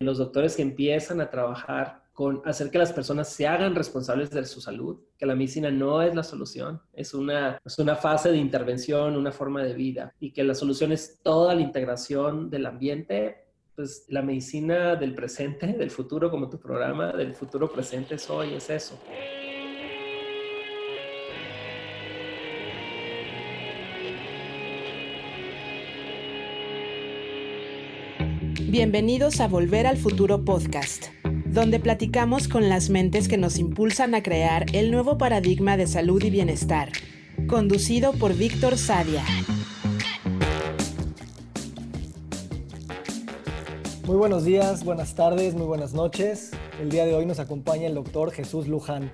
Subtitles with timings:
[0.00, 4.44] los doctores que empiezan a trabajar con hacer que las personas se hagan responsables de
[4.44, 8.38] su salud, que la medicina no es la solución, es una, es una fase de
[8.38, 13.44] intervención, una forma de vida, y que la solución es toda la integración del ambiente,
[13.76, 18.54] pues la medicina del presente, del futuro, como tu programa, del futuro presente es hoy,
[18.54, 18.98] es eso.
[28.70, 31.06] Bienvenidos a Volver al Futuro Podcast,
[31.46, 36.22] donde platicamos con las mentes que nos impulsan a crear el nuevo paradigma de salud
[36.22, 36.92] y bienestar,
[37.48, 39.24] conducido por Víctor Sadia.
[44.06, 46.52] Muy buenos días, buenas tardes, muy buenas noches.
[46.80, 49.10] El día de hoy nos acompaña el doctor Jesús Luján.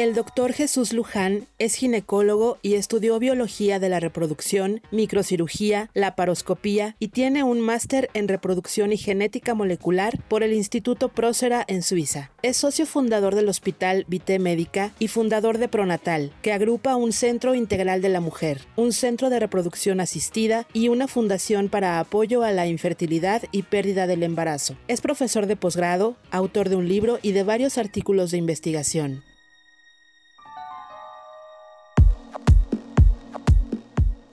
[0.00, 7.08] El doctor Jesús Luján es ginecólogo y estudió biología de la reproducción, microcirugía, laparoscopía y
[7.08, 12.30] tiene un máster en reproducción y genética molecular por el Instituto Prócera en Suiza.
[12.40, 17.54] Es socio fundador del Hospital Vité Médica y fundador de Pronatal, que agrupa un centro
[17.54, 22.52] integral de la mujer, un centro de reproducción asistida y una fundación para apoyo a
[22.52, 24.76] la infertilidad y pérdida del embarazo.
[24.88, 29.24] Es profesor de posgrado, autor de un libro y de varios artículos de investigación.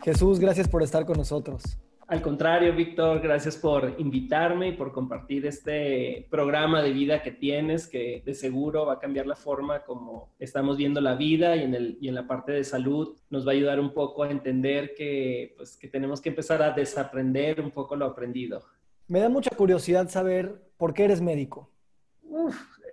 [0.08, 1.78] Jesús, gracias por estar con nosotros.
[2.08, 7.88] Al contrario, Víctor, gracias por invitarme y por compartir este programa de vida que tienes,
[7.88, 11.76] que de seguro va a cambiar la forma como estamos viendo la vida y en,
[11.76, 14.94] el, y en la parte de salud nos va a ayudar un poco a entender
[14.96, 18.64] que, pues, que tenemos que empezar a desaprender un poco lo aprendido.
[19.10, 21.70] Me da mucha curiosidad saber por qué eres médico.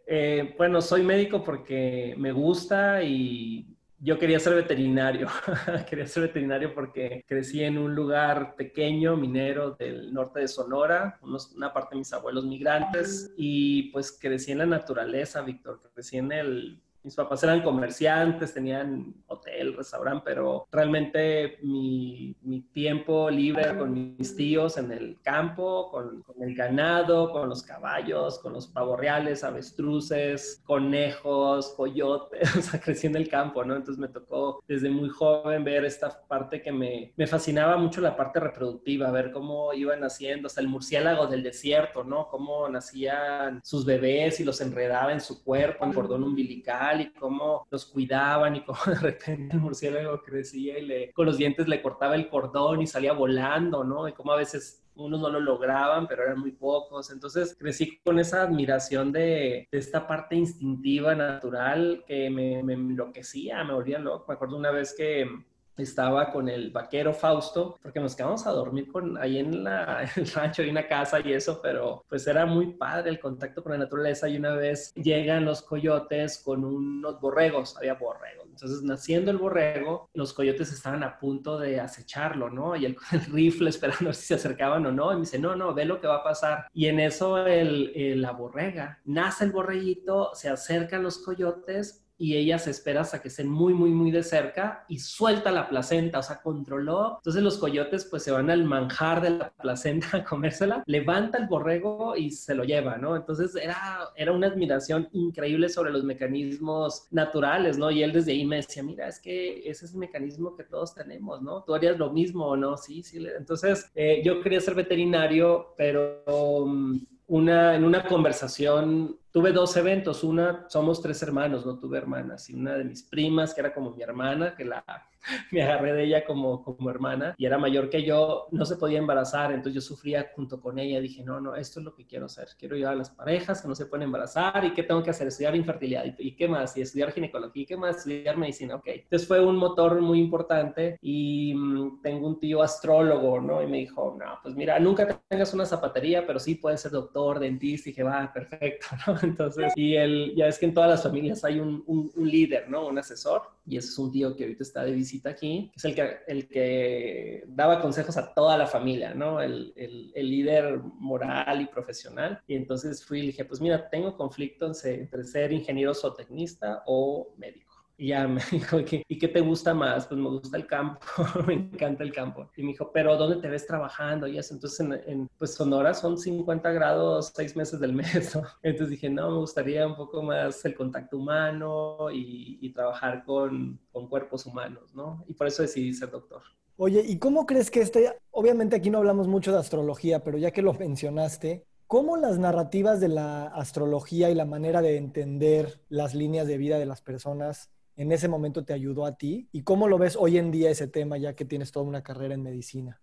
[0.08, 3.73] Eh, bueno, soy médico porque me gusta y
[4.04, 5.28] yo quería ser veterinario.
[5.88, 11.72] quería ser veterinario porque crecí en un lugar pequeño, minero del norte de Sonora, una
[11.72, 15.80] parte de mis abuelos migrantes, y pues crecí en la naturaleza, Víctor.
[15.94, 23.28] Crecí en el mis papás eran comerciantes, tenían hotel, restaurante, pero realmente mi, mi, tiempo
[23.30, 28.54] libre con mis tíos en el campo, con, con, el ganado, con los caballos, con
[28.54, 33.76] los pavorreales, avestruces, conejos, coyotes, o sea, crecí en el campo, ¿no?
[33.76, 38.16] Entonces me tocó desde muy joven ver esta parte que me, me fascinaba mucho la
[38.16, 42.28] parte reproductiva, ver cómo iban naciendo, hasta el murciélago del desierto, ¿no?
[42.28, 47.66] Cómo nacían sus bebés y los enredaba en su cuerpo, en cordón umbilical y cómo
[47.70, 51.82] los cuidaban y cómo de repente el murciélago crecía y le, con los dientes le
[51.82, 54.08] cortaba el cordón y salía volando, ¿no?
[54.08, 57.10] Y cómo a veces unos no lo lograban, pero eran muy pocos.
[57.10, 63.98] Entonces crecí con esa admiración de, esta parte instintiva, natural, que me, enloquecía, me volvía
[63.98, 64.26] loco.
[64.28, 65.28] Me acuerdo una vez que
[65.76, 70.26] estaba con el vaquero Fausto, porque nos quedamos a dormir con, ahí en, la, el
[70.28, 73.78] rancho, hay una casa y eso, pero pues era muy padre el contacto con la
[73.78, 78.44] naturaleza y una vez llegan los coyotes con unos borregos, había borregos.
[78.54, 82.76] Entonces, naciendo el borrego, los coyotes estaban a punto de acecharlo, ¿no?
[82.76, 82.96] Y el
[83.32, 85.10] rifle esperando si se acercaban o no.
[85.12, 86.68] Y me dice, no, no, ve lo que va a pasar.
[86.72, 92.58] Y en eso el, la borrega, nace el borreguito, se acercan los coyotes, y ella
[92.58, 96.22] se espera hasta que estén muy, muy, muy de cerca y suelta la placenta, o
[96.22, 97.16] sea, controló.
[97.18, 101.46] Entonces los coyotes pues se van al manjar de la placenta a comérsela, levanta el
[101.46, 103.16] borrego y se lo lleva, ¿no?
[103.16, 107.90] Entonces era, era una admiración increíble sobre los mecanismos naturales, ¿no?
[107.90, 110.94] Y él desde ahí me decía, mira, es que ese es el mecanismo que todos
[110.94, 111.64] tenemos, ¿no?
[111.64, 112.76] Tú harías lo mismo, ¿o no?
[112.76, 113.24] Sí, sí.
[113.36, 116.22] Entonces eh, yo quería ser veterinario, pero...
[116.26, 120.22] Um, una, en una conversación, tuve dos eventos.
[120.22, 122.48] Una, somos tres hermanos, no tuve hermanas.
[122.48, 124.84] Y una de mis primas, que era como mi hermana, que la,
[125.50, 128.98] me agarré de ella como, como hermana y era mayor que yo, no se podía
[128.98, 131.00] embarazar, entonces yo sufría junto con ella.
[131.00, 132.48] Dije, no, no, esto es lo que quiero hacer.
[132.58, 135.28] Quiero ayudar a las parejas que no se pueden embarazar y qué tengo que hacer,
[135.28, 138.76] estudiar infertilidad y, qué más, y estudiar ginecología y qué más, estudiar medicina.
[138.76, 143.62] Ok, entonces fue un motor muy importante y mm, tengo un tío astrólogo, ¿no?
[143.62, 147.38] Y me dijo, no, pues mira, nunca tengas una zapatería, pero sí puedes ser doctor,
[147.38, 147.88] dentista.
[147.88, 149.18] Y dije, va, perfecto, ¿no?
[149.22, 152.68] Entonces, y el, ya es que en todas las familias hay un, un, un líder,
[152.68, 152.86] ¿no?
[152.86, 155.84] Un asesor y ese es un tío que ahorita está de visita aquí, que es
[155.84, 159.40] el que, el que daba consejos a toda la familia, ¿no?
[159.40, 162.40] El, el, el líder moral y profesional.
[162.46, 167.63] Y entonces fui y dije, pues mira, tengo conflicto entre ser ingeniero zootecnista o médico.
[167.96, 170.06] Y ya me dijo, ¿y qué te gusta más?
[170.06, 171.00] Pues me gusta el campo,
[171.46, 172.50] me encanta el campo.
[172.56, 174.26] Y me dijo, ¿pero dónde te ves trabajando?
[174.26, 178.36] Y eso, entonces, en, pues Sonora son 50 grados seis meses del mes.
[178.62, 183.78] Entonces dije, no, me gustaría un poco más el contacto humano y, y trabajar con,
[183.92, 185.24] con, cuerpos humanos, ¿no?
[185.28, 186.42] Y por eso decidí ser doctor.
[186.76, 190.50] Oye, ¿y cómo crees que este, obviamente aquí no hablamos mucho de astrología, pero ya
[190.50, 196.14] que lo mencionaste, ¿cómo las narrativas de la astrología y la manera de entender las
[196.14, 199.48] líneas de vida de las personas en ese momento te ayudó a ti?
[199.52, 202.34] ¿Y cómo lo ves hoy en día ese tema ya que tienes toda una carrera
[202.34, 203.00] en medicina?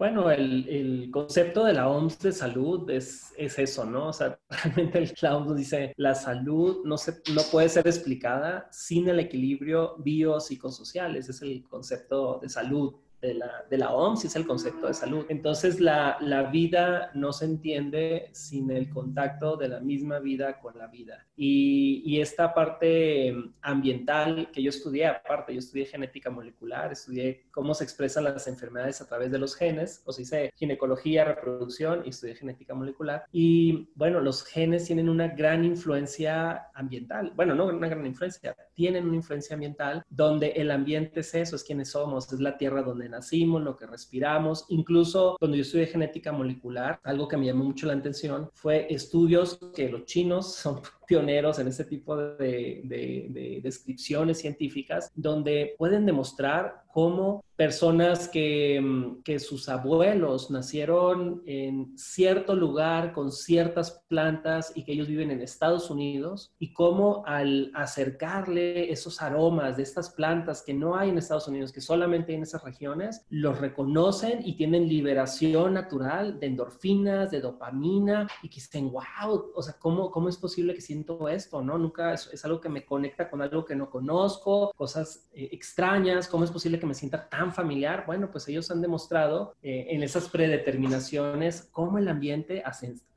[0.00, 4.08] Bueno, el, concepto de la OMS de salud es, es, eso, ¿no?
[4.08, 9.08] O sea, realmente la OMS dice, la salud no, se, no puede ser explicada sin
[9.10, 14.36] el equilibrio biopsicosocial, ese es el concepto de salud de la, de la OMS es
[14.36, 15.26] el concepto de salud.
[15.28, 20.76] Entonces, la, la, vida no se entiende sin el contacto de la misma vida con
[20.78, 21.26] la vida.
[21.36, 27.74] Y, y, esta parte ambiental que yo estudié, aparte, yo estudié genética molecular, estudié cómo
[27.74, 32.10] se expresan las enfermedades a través de los genes, o sea, hice ginecología, reproducción y
[32.10, 33.24] estudié genética molecular.
[33.32, 37.32] Y bueno, los genes tienen una gran influencia ambiental.
[37.36, 41.64] Bueno, no una gran influencia, tienen una influencia ambiental donde el ambiente es eso, es
[41.64, 44.64] quienes somos, es la tierra donde nacimos, lo que respiramos.
[44.68, 49.58] Incluso cuando yo estudié genética molecular, algo que me llamó mucho la atención fue estudios
[49.74, 56.84] que los chinos son pioneros en este tipo de, de descripciones científicas, donde pueden demostrar
[56.92, 64.82] cómo personas que, mm, que, sus abuelos nacieron en cierto lugar con ciertas plantas y
[64.82, 70.62] que ellos viven en Estados Unidos y cómo al acercarle esos aromas de estas plantas
[70.62, 74.56] que no hay en Estados Unidos, que solamente hay en esas regiones, los reconocen y
[74.56, 80.30] tienen liberación natural de endorfinas, de dopamina y que dicen, wow, o sea, ¿cómo, cómo
[80.30, 81.60] es posible que siento esto?
[81.60, 81.76] ¿No?
[81.76, 86.26] Nunca es, es algo que me conecta con algo que no conozco, cosas eh, extrañas,
[86.26, 90.02] ¿cómo es posible que me sienta tan familiar, bueno, pues ellos han demostrado eh, en
[90.02, 92.62] esas predeterminaciones cómo el ambiente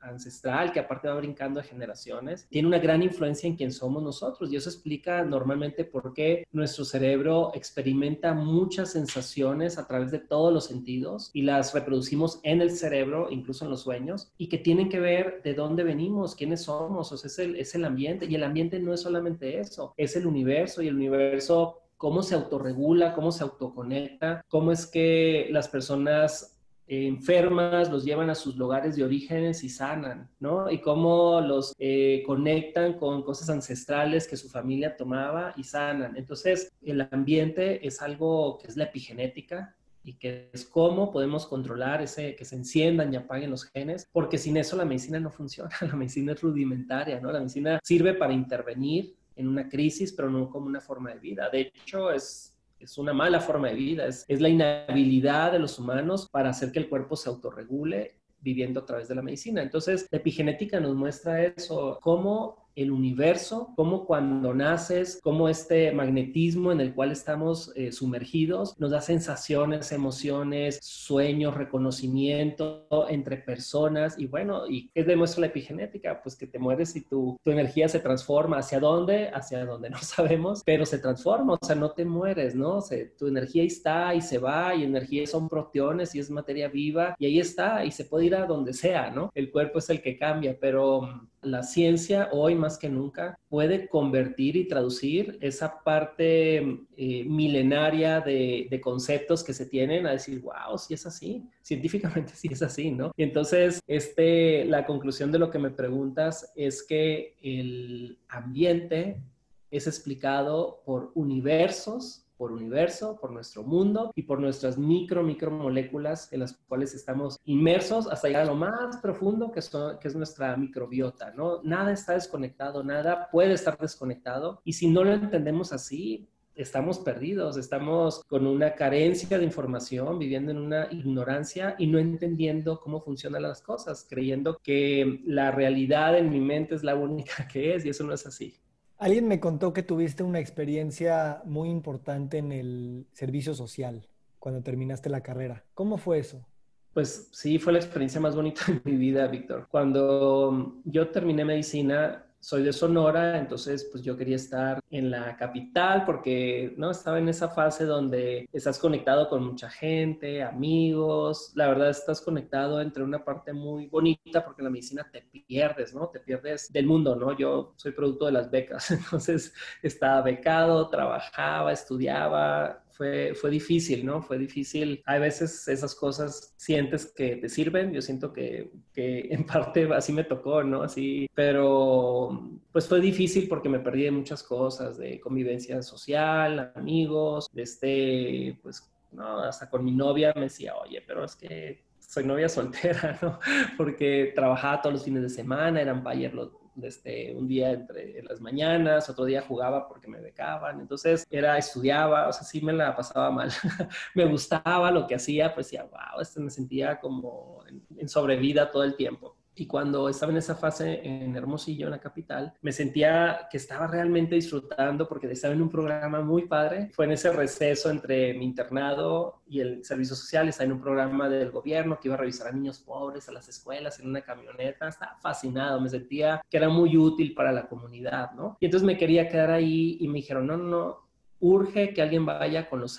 [0.00, 4.52] ancestral, que aparte va brincando de generaciones, tiene una gran influencia en quién somos nosotros.
[4.52, 10.52] Y eso explica normalmente por qué nuestro cerebro experimenta muchas sensaciones a través de todos
[10.52, 14.88] los sentidos y las reproducimos en el cerebro, incluso en los sueños, y que tienen
[14.88, 18.26] que ver de dónde venimos, quiénes somos, o sea, es el, es el ambiente.
[18.26, 22.34] Y el ambiente no es solamente eso, es el universo y el universo cómo se
[22.34, 28.94] autorregula, cómo se autoconecta, cómo es que las personas enfermas los llevan a sus lugares
[28.94, 30.70] de orígenes y sanan, ¿no?
[30.70, 36.14] Y cómo los eh, conectan con cosas ancestrales que su familia tomaba y sanan.
[36.18, 39.74] Entonces, el ambiente es algo que es la epigenética,
[40.06, 44.36] y que es cómo podemos controlar ese que se enciendan y apaguen los genes, porque
[44.36, 47.32] sin eso la medicina no funciona, la medicina es rudimentaria, ¿no?
[47.32, 51.48] La medicina sirve para intervenir en una crisis, pero no como una forma de vida.
[51.50, 55.78] De hecho, es, es una mala forma de vida, es, es la inhabilidad de los
[55.78, 59.62] humanos para hacer que el cuerpo se autorregule viviendo a través de la medicina.
[59.62, 66.72] Entonces, la epigenética nos muestra eso, cómo el universo, como cuando naces, como este magnetismo
[66.72, 74.26] en el cual estamos eh, sumergidos nos da sensaciones, emociones, sueños, reconocimiento entre personas y
[74.26, 76.20] bueno, ¿y qué demuestra la epigenética?
[76.22, 78.58] Pues que te mueres y tu, tu energía se transforma.
[78.58, 79.30] ¿Hacia dónde?
[79.32, 82.82] Hacia donde no sabemos, pero se transforma, o sea, no te mueres, ¿no?
[83.18, 87.26] tu energía está y se va y energía son proteones y es materia viva y
[87.26, 89.30] ahí está y se puede ir a donde sea, ¿no?
[89.34, 94.56] El cuerpo es el que cambia, pero la ciencia hoy más que nunca puede convertir
[94.56, 96.58] y traducir esa parte
[96.96, 102.48] eh, milenaria de, conceptos que se tienen a decir, wow, si es así, científicamente sí
[102.50, 103.12] es así, ¿no?
[103.16, 109.22] Y entonces, este, la conclusión de lo que me preguntas es que el ambiente
[109.70, 116.40] es explicado por universos por universo, por nuestro mundo y por nuestras micro, micromoléculas en
[116.40, 119.60] las cuales estamos inmersos hasta llegar a lo más profundo que,
[119.98, 121.62] que es nuestra microbiota, ¿no?
[121.62, 127.56] Nada está desconectado, nada puede estar desconectado y si no lo entendemos así, estamos perdidos,
[127.56, 133.40] estamos con una carencia de información, viviendo en una ignorancia y no entendiendo cómo funcionan
[133.40, 137.88] las cosas, creyendo que la realidad en mi mente es la única que es y
[137.88, 138.54] eso no es así.
[138.98, 144.08] Alguien me contó que tuviste una experiencia muy importante en el servicio social
[144.38, 145.64] cuando terminaste la carrera.
[145.74, 146.46] ¿Cómo fue eso?
[146.92, 149.66] Pues sí, fue la experiencia más bonita de mi vida, Víctor.
[149.70, 156.04] Cuando yo terminé medicina, soy de Sonora, entonces pues yo quería estar en la capital
[156.04, 161.88] porque no estaba en esa fase donde estás conectado con mucha gente, amigos, la verdad
[161.88, 166.08] estás conectado entre una parte muy bonita porque en la medicina te pierdes, ¿no?
[166.08, 167.34] Te pierdes del mundo, ¿no?
[167.34, 174.22] Yo soy producto de las becas, entonces estaba becado, trabajaba, estudiaba, fue, fue difícil, ¿no?
[174.22, 175.02] Fue difícil.
[175.06, 180.12] Hay veces esas cosas sientes que te sirven, yo siento que, que en parte así
[180.12, 180.82] me tocó, ¿no?
[180.82, 187.48] Así, pero pues fue difícil porque me perdí de muchas cosas, de convivencia social, amigos,
[187.52, 189.40] de este, pues ¿no?
[189.40, 193.38] Hasta con mi novia me decía, oye, pero es que soy novia soltera, ¿no?
[193.76, 196.50] Porque trabajaba todos los fines de semana, eran payer los,
[196.82, 202.28] este, un día entre las mañanas, otro día jugaba porque me becaban, entonces era, estudiaba,
[202.28, 203.50] o sea, sí me la pasaba mal.
[204.14, 207.62] me gustaba lo que hacía, pues ya, wow, este me sentía como
[207.96, 209.33] en sobrevida todo el tiempo.
[209.56, 213.86] Y cuando estaba en esa fase en Hermosillo, en la capital, me sentía que estaba
[213.86, 216.90] realmente disfrutando porque estaba en un programa muy padre.
[216.92, 220.48] Fue en ese receso entre mi internado y el servicio social.
[220.48, 223.48] Estaba en un programa del gobierno que iba a revisar a niños pobres a las
[223.48, 224.88] escuelas en una camioneta.
[224.88, 225.80] Estaba fascinado.
[225.80, 228.56] Me sentía que era muy útil para la comunidad, ¿no?
[228.60, 231.04] Y entonces me quería quedar ahí y me dijeron, no, no, no,
[231.40, 232.98] urge que alguien vaya con los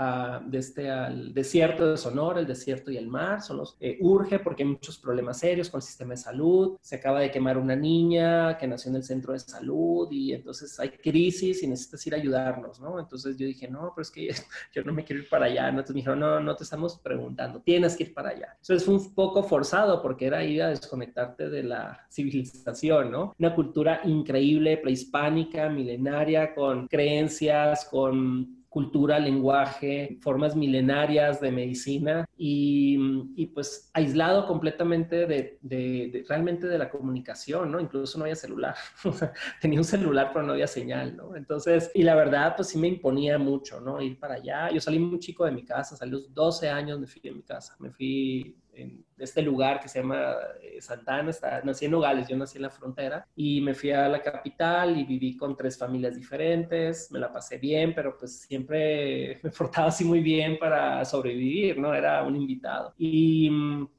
[0.00, 3.98] seres de este, al desierto de Sonora, el desierto y el mar, son los, eh,
[4.00, 7.58] urge porque hay muchos problemas serios con el sistema de salud, se acaba de quemar
[7.58, 12.06] una niña que nació en el centro de salud y entonces hay crisis y necesitas
[12.06, 12.98] ir a ayudarnos, ¿no?
[12.98, 14.28] Entonces yo dije, no, pero es que
[14.72, 17.60] yo no me quiero ir para allá, entonces me dijeron, no, no te estamos preguntando,
[17.60, 18.56] tienes que ir para allá.
[18.60, 23.34] Entonces fue un poco forzado porque era ir a desconectarte de la civilización, ¿no?
[23.38, 33.46] Una cultura increíble, prehispánica, milenaria, con creencias, con cultura, lenguaje, formas milenarias de medicina y,
[33.52, 37.80] pues aislado completamente de, realmente de la comunicación, ¿no?
[37.80, 38.76] Incluso no había celular,
[39.60, 41.34] tenía un celular pero no había señal, ¿no?
[41.34, 44.00] Entonces, y la verdad pues sí me imponía mucho, ¿no?
[44.00, 44.70] Ir para allá.
[44.70, 47.32] Yo salí muy chico de mi casa, salí a los 12 años me fui de
[47.32, 51.90] mi casa, me fui en este lugar que se llama eh, Santana, está, nací en
[51.92, 55.56] Nogales, yo nací en la frontera y me fui a la capital y viví con
[55.56, 60.58] tres familias diferentes, me la pasé bien, pero pues siempre me portaba así muy bien
[60.58, 61.94] para sobrevivir, ¿no?
[61.94, 62.94] Era un invitado.
[62.96, 63.50] Y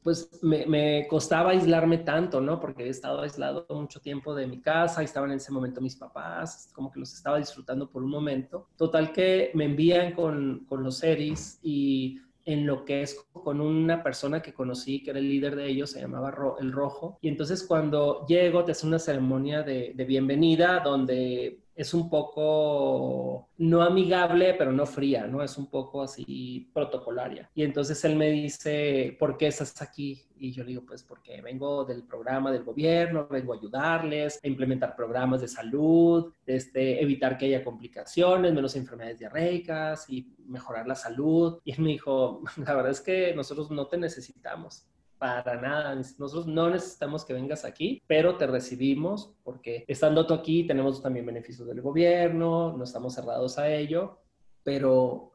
[0.03, 2.59] pues me, me costaba aislarme tanto, ¿no?
[2.59, 5.95] Porque he estado aislado mucho tiempo de mi casa, y estaban en ese momento mis
[5.95, 8.69] papás, como que los estaba disfrutando por un momento.
[8.77, 14.03] Total que me envían con, con los series y en lo que es con una
[14.03, 17.17] persona que conocí, que era el líder de ellos, se llamaba El Rojo.
[17.21, 23.50] Y entonces cuando llego, te hace una ceremonia de, de bienvenida donde es un poco
[23.57, 25.41] no amigable, pero no fría, ¿no?
[25.41, 27.50] Es un poco así protocolaria.
[27.55, 30.21] Y entonces él me dice, ¿por qué estás aquí?
[30.38, 34.47] Y yo le digo, pues porque vengo del programa del gobierno, vengo a ayudarles, a
[34.47, 40.95] implementar programas de salud, este, evitar que haya complicaciones, menos enfermedades diarreicas y mejorar la
[40.95, 41.61] salud.
[41.63, 44.85] Y él me dijo, la verdad es que nosotros no te necesitamos
[45.21, 45.93] para nada.
[45.93, 51.27] Nosotros no necesitamos que vengas aquí, pero te recibimos porque estando tú aquí tenemos también
[51.27, 54.17] beneficios del gobierno, no estamos cerrados a ello,
[54.63, 55.33] pero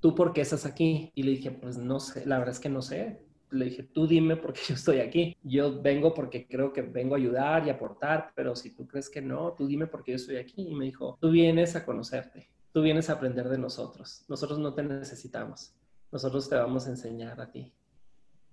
[0.00, 1.12] tú por qué estás aquí?
[1.14, 3.22] Y le dije, pues no sé, la verdad es que no sé.
[3.52, 5.36] Le dije, tú dime por qué yo estoy aquí.
[5.44, 9.22] Yo vengo porque creo que vengo a ayudar y aportar, pero si tú crees que
[9.22, 10.66] no, tú dime por qué yo estoy aquí.
[10.70, 14.24] Y me dijo, tú vienes a conocerte, tú vienes a aprender de nosotros.
[14.28, 15.72] Nosotros no te necesitamos.
[16.10, 17.72] Nosotros te vamos a enseñar a ti.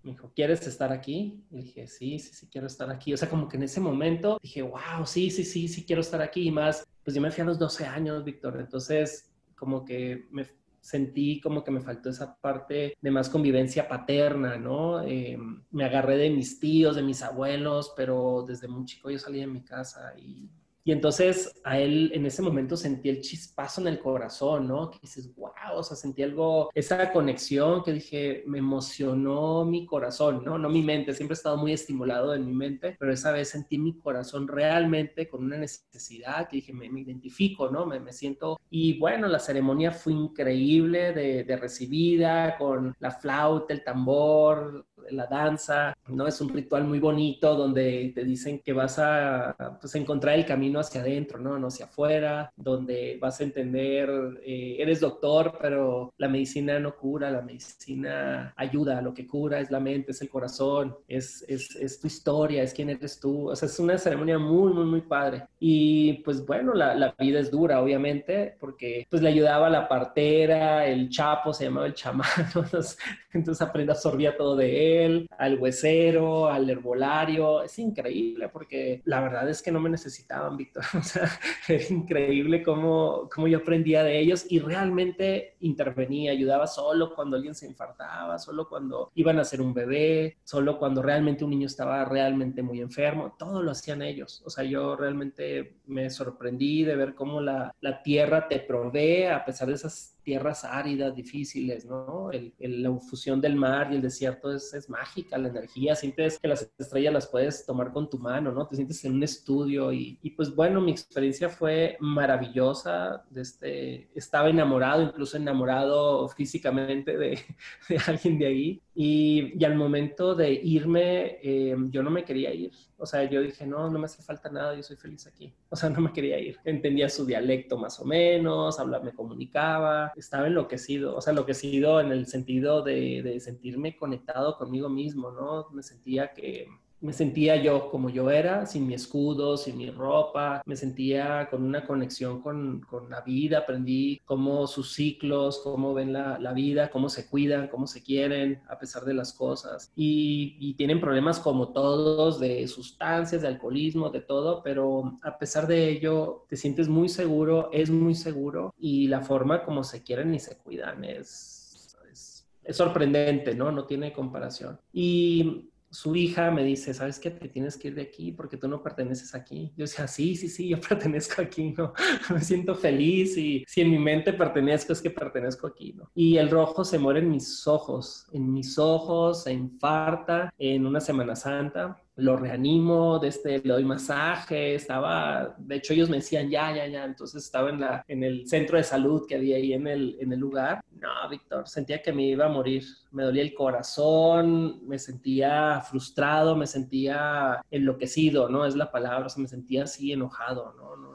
[0.03, 1.43] Me dijo, ¿quieres estar aquí?
[1.51, 3.13] Y dije, sí, sí, sí, quiero estar aquí.
[3.13, 6.21] O sea, como que en ese momento dije, wow, sí, sí, sí, sí, quiero estar
[6.21, 6.47] aquí.
[6.47, 8.57] Y más, pues yo me fui a los 12 años, Víctor.
[8.59, 10.45] Entonces, como que me
[10.81, 15.03] sentí como que me faltó esa parte de más convivencia paterna, ¿no?
[15.03, 15.37] Eh,
[15.69, 19.47] me agarré de mis tíos, de mis abuelos, pero desde muy chico yo salí de
[19.47, 20.49] mi casa y
[20.83, 24.89] y entonces a él en ese momento sentí el chispazo en el corazón, ¿no?
[24.89, 30.43] Que dices, wow, o sea, sentí algo, esa conexión que dije, me emocionó mi corazón,
[30.43, 30.57] ¿no?
[30.57, 33.77] No mi mente, siempre he estado muy estimulado en mi mente, pero esa vez sentí
[33.77, 37.85] mi corazón realmente con una necesidad que dije, me, identifico, ¿no?
[37.85, 38.59] Me, me, siento.
[38.69, 45.93] Y bueno, la ceremonia fue increíble de recibida, con la flauta, el tambor, la danza,
[46.07, 46.27] ¿no?
[46.27, 50.79] Es un ritual muy bonito donde te dicen que vas a pues, encontrar el camino
[50.79, 51.57] hacia adentro, ¿no?
[51.57, 54.09] No hacia afuera, donde vas a entender,
[54.43, 59.71] eh, eres doctor, pero la medicina no cura, la medicina ayuda, lo que cura es
[59.71, 63.55] la mente, es el corazón, es, es, es tu historia, es quién eres tú, o
[63.55, 65.45] sea, es una ceremonia muy, muy, muy padre.
[65.59, 69.87] Y pues bueno, la, la vida es dura, obviamente, porque pues le ayudaba a la
[69.87, 72.97] partera, el chapo, se llamaba el chamán, entonces,
[73.33, 74.90] entonces aprendí, absorbía todo de él
[75.37, 77.63] al huesero, al herbolario.
[77.63, 80.83] Es increíble porque la verdad es que no me necesitaban, Víctor.
[81.01, 81.27] O sea,
[81.67, 87.55] es increíble cómo, cómo yo aprendía de ellos y realmente intervenía, ayudaba solo cuando alguien
[87.55, 92.05] se infartaba, solo cuando iban a ser un bebé, solo cuando realmente un niño estaba
[92.05, 93.35] realmente muy enfermo.
[93.37, 94.41] Todo lo hacían ellos.
[94.45, 99.43] O sea, yo realmente me sorprendí de ver cómo la, la tierra te provee a
[99.43, 102.29] pesar de esas tierras áridas, difíciles, ¿no?
[102.59, 106.69] la fusión del mar y el desierto es, es, mágica, la energía, sientes que las
[106.77, 108.67] estrellas las puedes tomar con tu mano, ¿no?
[108.67, 114.49] Te sientes en un estudio y, y pues bueno, mi experiencia fue maravillosa, este, estaba
[114.49, 117.39] enamorado, incluso enamorado físicamente de,
[117.89, 122.71] de alguien de ahí y, al momento de irme, eh, yo no me quería ir.
[122.97, 125.53] O sea, yo dije, no, no me hace falta nada, yo soy feliz aquí.
[125.69, 126.57] O sea, no me quería ir.
[126.65, 131.15] Entendía su dialecto más o menos, hablaba, me comunicaba, estaba enloquecido.
[131.15, 135.69] O sea, enloquecido en el sentido de sentirme conectado conmigo mismo, ¿no?
[135.71, 136.67] Me sentía que,
[137.01, 141.63] me sentía yo como yo era, sin mi escudo, sin mi ropa, me sentía con
[141.63, 146.91] una conexión con, con la vida, aprendí cómo sus ciclos, cómo ven la, la, vida,
[146.91, 149.91] cómo se cuidan, cómo se quieren a pesar de las cosas.
[149.95, 155.89] Y, tienen problemas como todos de sustancias, de alcoholismo, de todo, pero a pesar de
[155.89, 160.39] ello te sientes muy seguro, es muy seguro y la forma como se quieren y
[160.39, 163.71] se cuidan es, es, es sorprendente, ¿no?
[163.71, 164.79] No tiene comparación.
[164.93, 167.29] Y su hija me dice, ¿sabes qué?
[167.29, 169.73] Te tienes que ir de aquí porque tú no perteneces aquí.
[169.75, 171.93] Yo decía, sí, sí, sí, yo pertenezco aquí, ¿no?
[172.33, 176.09] Me siento feliz y si en mi mente pertenezco es que pertenezco aquí, ¿no?
[176.15, 181.01] Y el rojo se muere en mis ojos, en mis ojos, se infarta en una
[181.01, 186.49] Semana Santa lo reanimo, de este, le doy masaje, estaba, de hecho ellos me decían,
[186.49, 189.73] ya, ya, ya, entonces estaba en, la, en el centro de salud que había ahí
[189.73, 190.83] en el, en el lugar.
[190.91, 196.55] No, Víctor, sentía que me iba a morir, me dolía el corazón, me sentía frustrado,
[196.55, 198.65] me sentía enloquecido, ¿no?
[198.65, 200.95] Es la palabra, o sea, me sentía así enojado, ¿no?
[200.97, 201.10] no,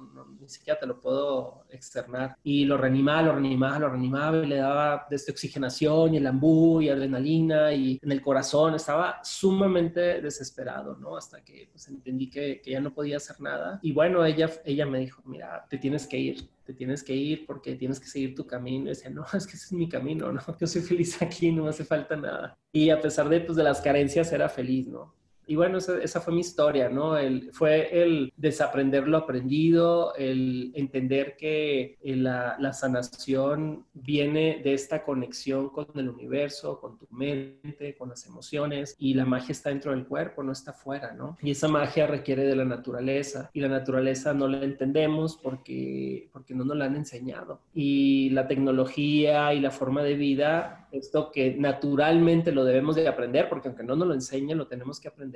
[0.46, 2.36] ni siquiera te lo puedo externar.
[2.44, 6.80] Y lo reanimaba, lo reanimaba, lo reanimaba y le daba desde oxigenación y el ambú
[6.80, 11.16] y adrenalina y en el corazón estaba sumamente desesperado, ¿no?
[11.16, 13.80] Hasta que pues, entendí que, que, ya no podía hacer nada.
[13.82, 17.44] Y bueno, ella, ella me dijo, mira, te tienes que ir, te tienes que ir
[17.44, 18.84] porque tienes que seguir tu camino.
[18.84, 20.40] Y decía, no, es que ese es mi camino, ¿no?
[20.60, 22.56] Yo soy feliz aquí, no me hace falta nada.
[22.72, 25.12] Y a pesar de, pues, de las carencias, era feliz, ¿no?
[25.46, 27.16] Y bueno, esa, esa, fue mi historia, ¿no?
[27.16, 34.74] El, fue el desaprender lo aprendido, el entender que eh, la, la, sanación viene de
[34.74, 39.70] esta conexión con el universo, con tu mente, con las emociones, y la magia está
[39.70, 41.38] dentro del cuerpo, no está fuera, ¿no?
[41.40, 46.54] Y esa magia requiere de la naturaleza, y la naturaleza no la entendemos porque, porque
[46.54, 47.61] no nos la han enseñado.
[47.72, 53.48] Y la tecnología y la forma de vida, esto que naturalmente lo debemos de aprender,
[53.48, 55.26] porque aunque no nos lo enseñen, lo tenemos que aprender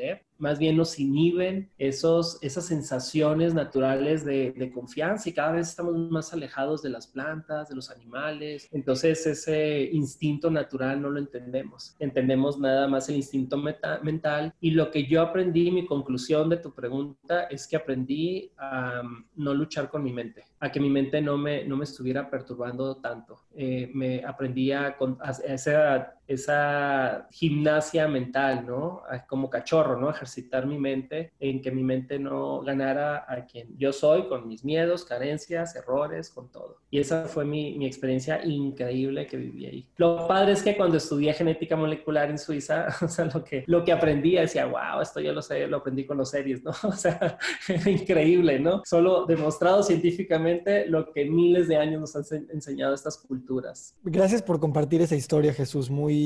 [0.40, 6.32] más bien nos inhiben esos, esas sensaciones naturales de, confianza y cada vez estamos más
[6.32, 8.68] alejados de las plantas, de los animales.
[8.72, 11.94] Entonces ese instinto natural no lo entendemos.
[11.98, 16.56] Entendemos nada más el instinto meta, mental y lo que yo aprendí, mi conclusión de
[16.56, 20.90] tu pregunta es que aprendí a um, no luchar con mi mente, a que mi
[20.90, 23.46] mente no me, no me estuviera perturbando tanto.
[23.54, 29.02] Eh, me aprendía con, a, a esa gimnasia mental, ¿no?
[29.28, 30.10] Como cachorro, ¿no?
[30.10, 34.64] Ejercitar mi mente en que mi mente no ganara a quien yo soy con mis
[34.64, 36.78] miedos, carencias, errores, con todo.
[36.88, 39.88] Y esa fue mi, mi experiencia increíble que viví ahí.
[39.96, 43.84] Lo padre es que cuando estudié genética molecular en Suiza, o sea, lo que, lo
[43.84, 46.70] que aprendí, decía, wow, esto yo lo sé, lo aprendí con los series, ¿no?
[46.90, 47.38] O sea,
[47.86, 48.82] increíble, ¿no?
[48.84, 53.96] Solo demostrado científicamente lo que miles de años nos han enseñado estas culturas.
[54.04, 56.19] Gracias por compartir esa historia, Jesús, muy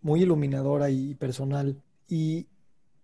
[0.00, 1.76] muy, iluminadora y personal.
[2.08, 2.46] Y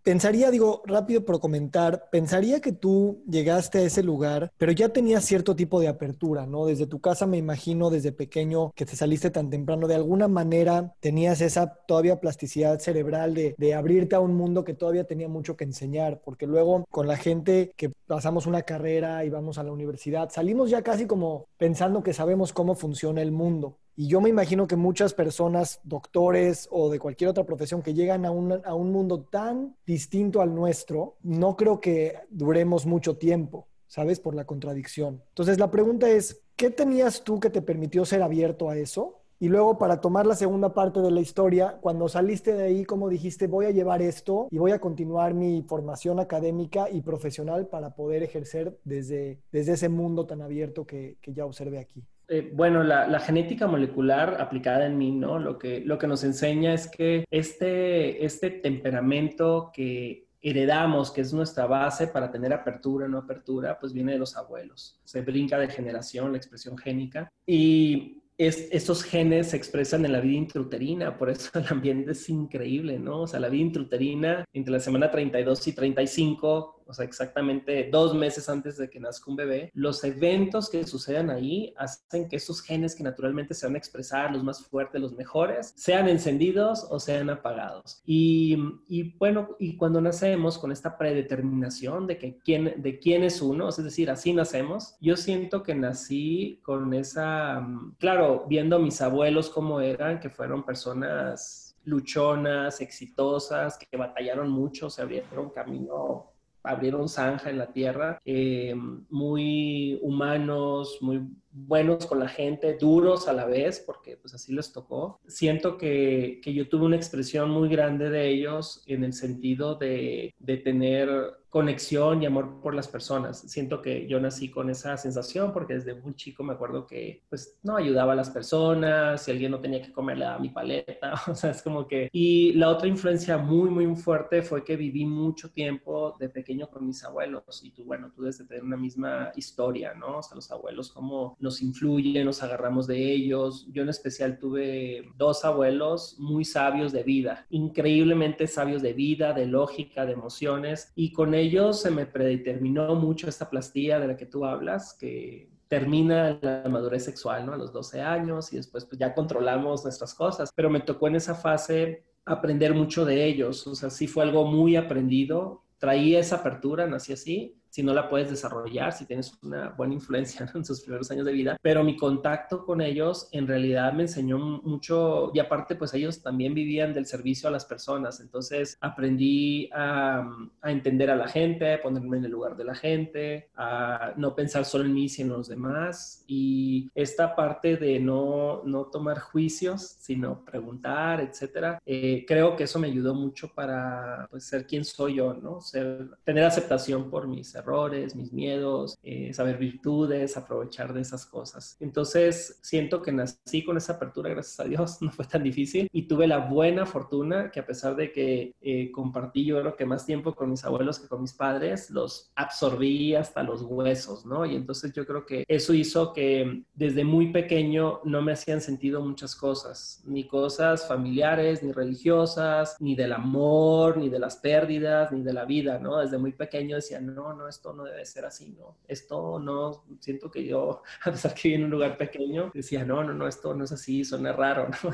[0.03, 5.25] pensaría, digo, rápido por comentar, pensaría que tú llegaste a ese lugar, pero ya tenías
[5.25, 6.67] cierto tipo de apertura, ¿no?
[6.67, 10.95] Desde tu casa me imagino, desde pequeño, que te saliste tan temprano, de alguna manera
[11.01, 15.57] tenías esa todavía plasticidad cerebral de, de abrirte a un mundo que todavía tenía mucho
[15.57, 19.73] que enseñar, porque luego con la gente que pasamos una carrera y vamos a la
[19.73, 23.79] universidad, salimos ya casi como pensando que sabemos cómo funciona el mundo.
[23.95, 28.25] Y yo me imagino que muchas personas, doctores o de cualquier otra profesión que llegan
[28.25, 33.69] a un, a un mundo tan distinto al nuestro, no creo que duremos mucho tiempo,
[33.87, 34.19] ¿sabes?
[34.19, 35.23] Por la contradicción.
[35.29, 39.23] Entonces la pregunta es, ¿qué tenías tú que te permitió ser abierto a eso?
[39.43, 43.09] Y luego para tomar la segunda parte de la historia, cuando saliste de ahí, como
[43.09, 47.97] dijiste, voy a llevar esto y voy a continuar mi formación académica y profesional para
[47.97, 52.05] poder ejercer desde, desde ese mundo tan abierto que, que ya observé aquí.
[52.33, 55.39] Eh, bueno, la, genética molecular aplicada en mí, ¿no?
[55.39, 61.35] Lo que, lo que nos enseña es que este, este temperamento que heredamos, que es
[61.35, 64.99] nuestra base para tener apertura o no apertura, pues viene de los abuelos.
[65.05, 67.29] Se brinca de generación la expresión génica.
[67.47, 72.31] Y es, estos genes se expresan en la vida intrauterina, por eso el ambiente es
[72.31, 73.21] increíble, ¿no?
[73.21, 78.15] O sea, la vida intrauterina entre la semana 32 y 35 o sea, exactamente dos
[78.15, 82.63] meses antes de que nazca un bebé, los eventos que sucedan ahí hacen que esos
[82.63, 86.99] genes que naturalmente se van a expresar, los más fuertes, los mejores, sean encendidos o
[86.99, 88.03] sean apagados.
[88.05, 88.57] Y,
[88.89, 93.69] y bueno, y cuando nacemos con esta predeterminación de que quién, de quién es uno,
[93.69, 97.67] es decir, así nacemos, yo siento que nací con esa,
[97.99, 104.89] claro, viendo a mis abuelos cómo eran, que fueron personas luchonas, exitosas, que batallaron mucho,
[104.89, 106.32] se abrieron camino
[106.63, 108.75] abrieron zanja en la tierra, eh,
[109.11, 111.23] muy humanos, muy
[111.53, 115.21] buenos con la gente, duros a la vez, porque pues así les tocó.
[115.27, 120.35] Siento que, que yo tuve una expresión muy grande de ellos en el sentido de,
[120.39, 123.41] de tener conexión y amor por las personas.
[123.41, 127.59] Siento que yo nací con esa sensación porque desde muy chico me acuerdo que pues
[127.63, 131.13] no ayudaba a las personas, si alguien no tenía que comer le daba mi paleta,
[131.29, 132.09] o sea, es como que...
[132.11, 136.87] Y la otra influencia muy, muy fuerte fue que viví mucho tiempo de pequeño con
[136.87, 140.21] mis abuelos y tú, bueno, tú debes de tener una misma historia, ¿no?
[140.21, 143.67] O sea, los abuelos, cómo nos influyen, nos agarramos de ellos.
[143.73, 149.47] Yo en especial tuve dos abuelos muy sabios de vida, increíblemente sabios de vida, de
[149.47, 154.27] lógica, de emociones y con ellos se me predeterminó mucho esta plastilla de la que
[154.27, 157.55] tú hablas, que termina la madurez sexual, ¿no?
[157.55, 161.17] A los 12 años y después pues ya controlamos nuestras cosas, pero me tocó en
[161.17, 166.37] esa fase aprender mucho de ellos, o sea, sí fue algo muy aprendido, traía esa
[166.37, 170.83] apertura, nací así, si no la puedes desarrollar, si tienes una buena influencia en sus
[170.83, 175.39] primeros años de vida, pero mi contacto con ellos en realidad me enseñó mucho y
[175.39, 180.23] aparte pues ellos también vivían del servicio a las personas, entonces aprendí a,
[180.61, 184.35] a entender a la gente, a ponerme en el lugar de la gente, a no
[184.35, 189.19] pensar solo en mí, sino en los demás y esta parte de no, no tomar
[189.19, 194.85] juicios, sino preguntar, etcétera, eh, creo que eso me ayudó mucho para pues, ser quien
[194.85, 195.63] soy yo, ¿no?
[195.63, 201.77] Ser, tener aceptación por mis errores, mis miedos, eh, saber virtudes, aprovechar de esas cosas.
[201.81, 206.03] Entonces, siento que nací con esa apertura, gracias a Dios, no fue tan difícil y
[206.03, 210.07] tuve la buena fortuna que a pesar de que eh, compartí yo creo que más
[210.07, 214.45] tiempo con mis abuelos que con mis padres, los absorbí hasta los huesos, ¿no?
[214.45, 219.01] Y entonces yo creo que eso hizo que desde muy pequeño no me hacían sentido
[219.01, 225.23] muchas cosas, ni cosas familiares, ni religiosas, ni del amor, ni de las pérdidas, ni
[225.23, 225.99] de la vida, ¿no?
[225.99, 228.79] Desde muy pequeño decía, no, no, esto no debe ser así, ¿no?
[228.89, 233.05] Esto no, siento que yo, a pesar que viví en un lugar pequeño, decía, no,
[233.05, 234.91] no, no, esto no es así, suena raro, ¿no?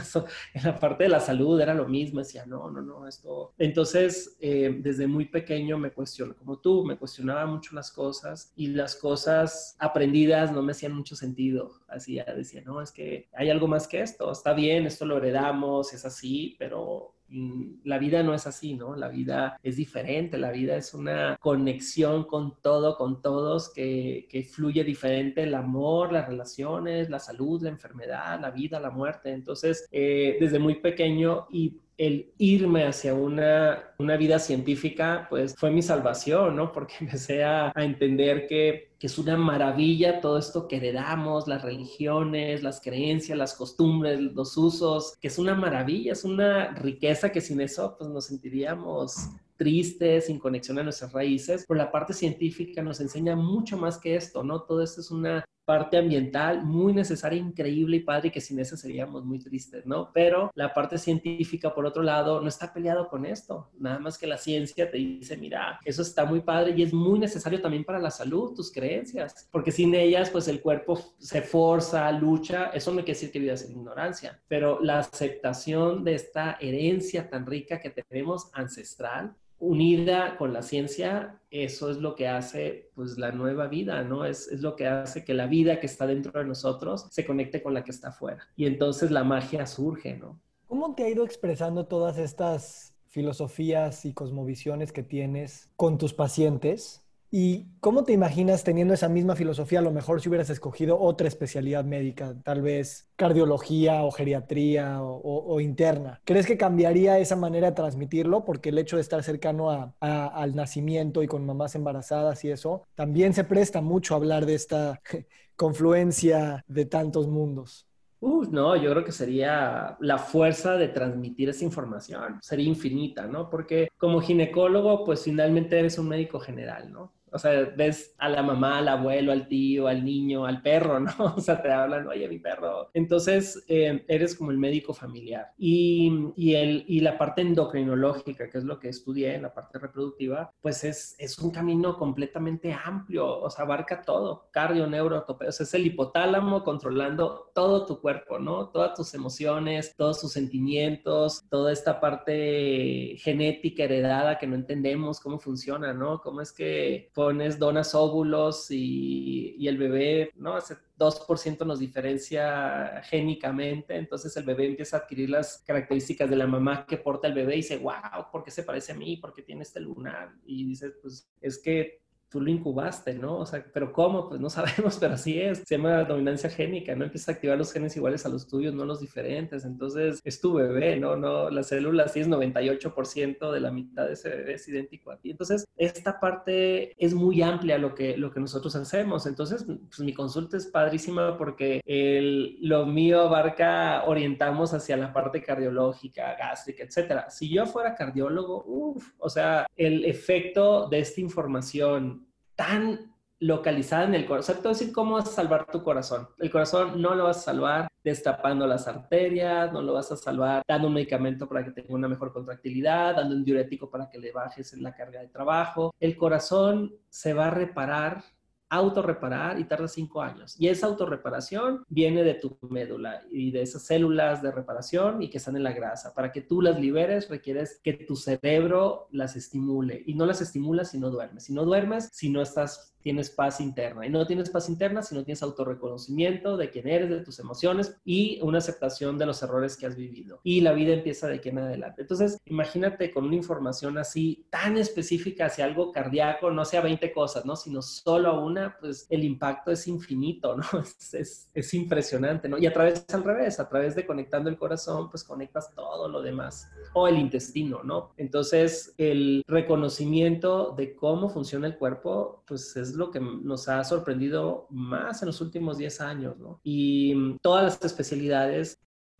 [0.54, 3.54] en la parte de la salud era lo mismo, decía, no, no, no, esto.
[3.58, 8.68] Entonces, eh, desde muy pequeño me cuestiono, como tú, me cuestionaba mucho las cosas y
[8.68, 11.80] las cosas aprendidas no me hacían mucho sentido.
[11.88, 15.16] Así ya decía, no, es que hay algo más que esto, está bien, esto lo
[15.18, 18.96] heredamos, es así, pero la vida no es así, ¿no?
[18.96, 24.44] La vida es diferente, la vida es una conexión con todo, con todos, que, que,
[24.44, 29.30] fluye diferente, el amor, las relaciones, la salud, la enfermedad, la vida, la muerte.
[29.32, 35.72] Entonces, eh, desde muy pequeño y el irme hacia una, una, vida científica, pues fue
[35.72, 36.70] mi salvación, ¿no?
[36.72, 41.62] Porque empecé a, a entender que, que, es una maravilla todo esto que heredamos, las
[41.62, 47.40] religiones, las creencias, las costumbres, los usos, que es una maravilla, es una riqueza que
[47.40, 52.80] sin eso, pues nos sentiríamos tristes, sin conexión a nuestras raíces, pero la parte científica
[52.80, 54.62] nos enseña mucho más que esto, ¿no?
[54.62, 59.22] Todo esto es una parte ambiental muy necesaria, increíble y padre, que sin eso seríamos
[59.22, 60.10] muy tristes, ¿no?
[60.14, 63.68] Pero la parte científica, por otro lado, no está peleado con esto.
[63.78, 67.18] Nada más que la ciencia te dice, mira, eso está muy padre y es muy
[67.18, 72.10] necesario también para la salud, tus creencias, porque sin ellas, pues el cuerpo se forza,
[72.12, 72.70] lucha.
[72.72, 77.44] Eso no quiere decir que vivas en ignorancia, pero la aceptación de esta herencia tan
[77.44, 83.32] rica que tenemos ancestral, unida con la ciencia, eso es lo que hace pues la
[83.32, 84.24] nueva vida, ¿no?
[84.24, 87.62] Es, es, lo que hace que la vida que está dentro de nosotros se conecte
[87.62, 88.46] con la que está afuera.
[88.56, 90.38] Y entonces la magia surge, ¿no?
[90.66, 97.02] ¿Cómo te ha ido expresando todas estas filosofías y cosmovisiones que tienes con tus pacientes?
[97.30, 99.80] ¿Y cómo te imaginas teniendo esa misma filosofía?
[99.80, 105.60] A lo mejor si hubieras escogido otra especialidad médica, tal vez cardiología o geriatría o,
[105.60, 106.22] interna.
[106.24, 108.46] ¿Crees que cambiaría esa manera de transmitirlo?
[108.46, 113.34] Porque el hecho de estar cercano al nacimiento y con mamás embarazadas y eso, también
[113.34, 115.00] se presta mucho a hablar de esta
[115.56, 117.84] confluencia de tantos mundos.
[118.20, 123.48] Uh, no, yo creo que sería la fuerza de transmitir esa información, sería infinita, ¿no?
[123.48, 127.12] Porque como ginecólogo, pues finalmente eres un médico general, ¿no?
[127.32, 131.08] O sea, ves a la mamá, al abuelo, al tío, al niño, al perro, ¿no?
[131.38, 132.90] O sea, te hablan, oye, mi perro.
[132.94, 135.52] Entonces, eh, eres como el médico familiar.
[135.56, 139.78] Y, y, el, y la parte endocrinológica, que es lo que estudié, en la parte
[139.78, 145.52] reproductiva, pues es, es un camino completamente amplio, o sea, abarca todo, cardio, neuro, o
[145.52, 148.68] sea, es el hipotálamo controlando todo tu cuerpo, ¿no?
[148.68, 155.38] Todas tus emociones, todos tus sentimientos, toda esta parte genética heredada que no entendemos cómo
[155.38, 156.20] funciona, ¿no?
[156.20, 160.54] Cómo es que pones, donas óvulos y, el bebé, ¿no?
[160.54, 166.46] Hace 2% nos diferencia génicamente, entonces el bebé empieza a adquirir las características de la
[166.46, 169.16] mamá que porta el bebé y dice, wow, ¿por qué se parece a mí?
[169.16, 170.32] ¿Por qué tiene este lunar?
[170.46, 173.38] Y dices, pues es que tú lo incubaste, ¿no?
[173.38, 174.28] O sea, pero ¿cómo?
[174.28, 175.62] Pues no sabemos, pero así es.
[175.66, 177.04] Se llama dominancia génica, ¿no?
[177.04, 179.64] Empieza a activar los genes iguales a los tuyos, no los diferentes.
[179.64, 181.16] Entonces, es tu bebé, ¿no?
[181.16, 185.18] no la célula sí es 98% de la mitad de ese bebé es idéntico a
[185.18, 185.30] ti.
[185.30, 189.26] Entonces, esta parte es muy amplia lo que, lo que nosotros hacemos.
[189.26, 195.42] Entonces, pues mi consulta es padrísima porque el, lo mío abarca, orientamos hacia la parte
[195.42, 197.30] cardiológica, gástrica, etcétera.
[197.30, 202.17] Si yo fuera cardiólogo, uff, o sea, el efecto de esta información
[202.58, 204.56] tan localizada en el corazón.
[204.58, 206.28] O sea, decir cómo vas a salvar tu corazón.
[206.38, 210.62] El corazón no lo vas a salvar destapando las arterias, no lo vas a salvar
[210.66, 214.32] dando un medicamento para que tenga una mejor contractilidad, dando un diurético para que le
[214.32, 215.94] bajes la carga de trabajo.
[216.00, 218.24] El corazón se va a reparar
[218.70, 220.54] autorreparar y tarda cinco años.
[220.58, 225.38] Y esa autorreparación viene de tu médula y de esas células de reparación y que
[225.38, 226.14] están en la grasa.
[226.14, 230.84] Para que tú las liberes requieres que tu cerebro las estimule y no las estimula
[230.84, 231.44] si no duermes.
[231.44, 234.06] Si no duermes, si no estás tienes paz interna.
[234.06, 237.96] Y no tienes paz interna si no tienes autorreconocimiento de quién eres, de tus emociones
[238.04, 240.40] y una aceptación de los errores que has vivido.
[240.42, 242.02] Y la vida empieza de aquí en adelante.
[242.02, 247.44] Entonces, imagínate con una información así tan específica hacia algo cardíaco, no sea 20 cosas,
[247.44, 247.56] ¿no?
[247.56, 250.64] Sino solo una, pues el impacto es infinito, ¿no?
[251.18, 252.58] Es, es, impresionante, ¿no?
[252.58, 256.22] Y a través, al revés, a través de conectando el corazón, pues conectas todo lo
[256.22, 256.70] demás.
[256.92, 258.12] O el intestino, ¿no?
[258.16, 264.66] Entonces, el reconocimiento de cómo funciona el cuerpo, pues es lo que nos ha sorprendido
[264.70, 266.60] más en los últimos 10 años, ¿no?
[266.62, 268.78] Y mm, todas las especialidades,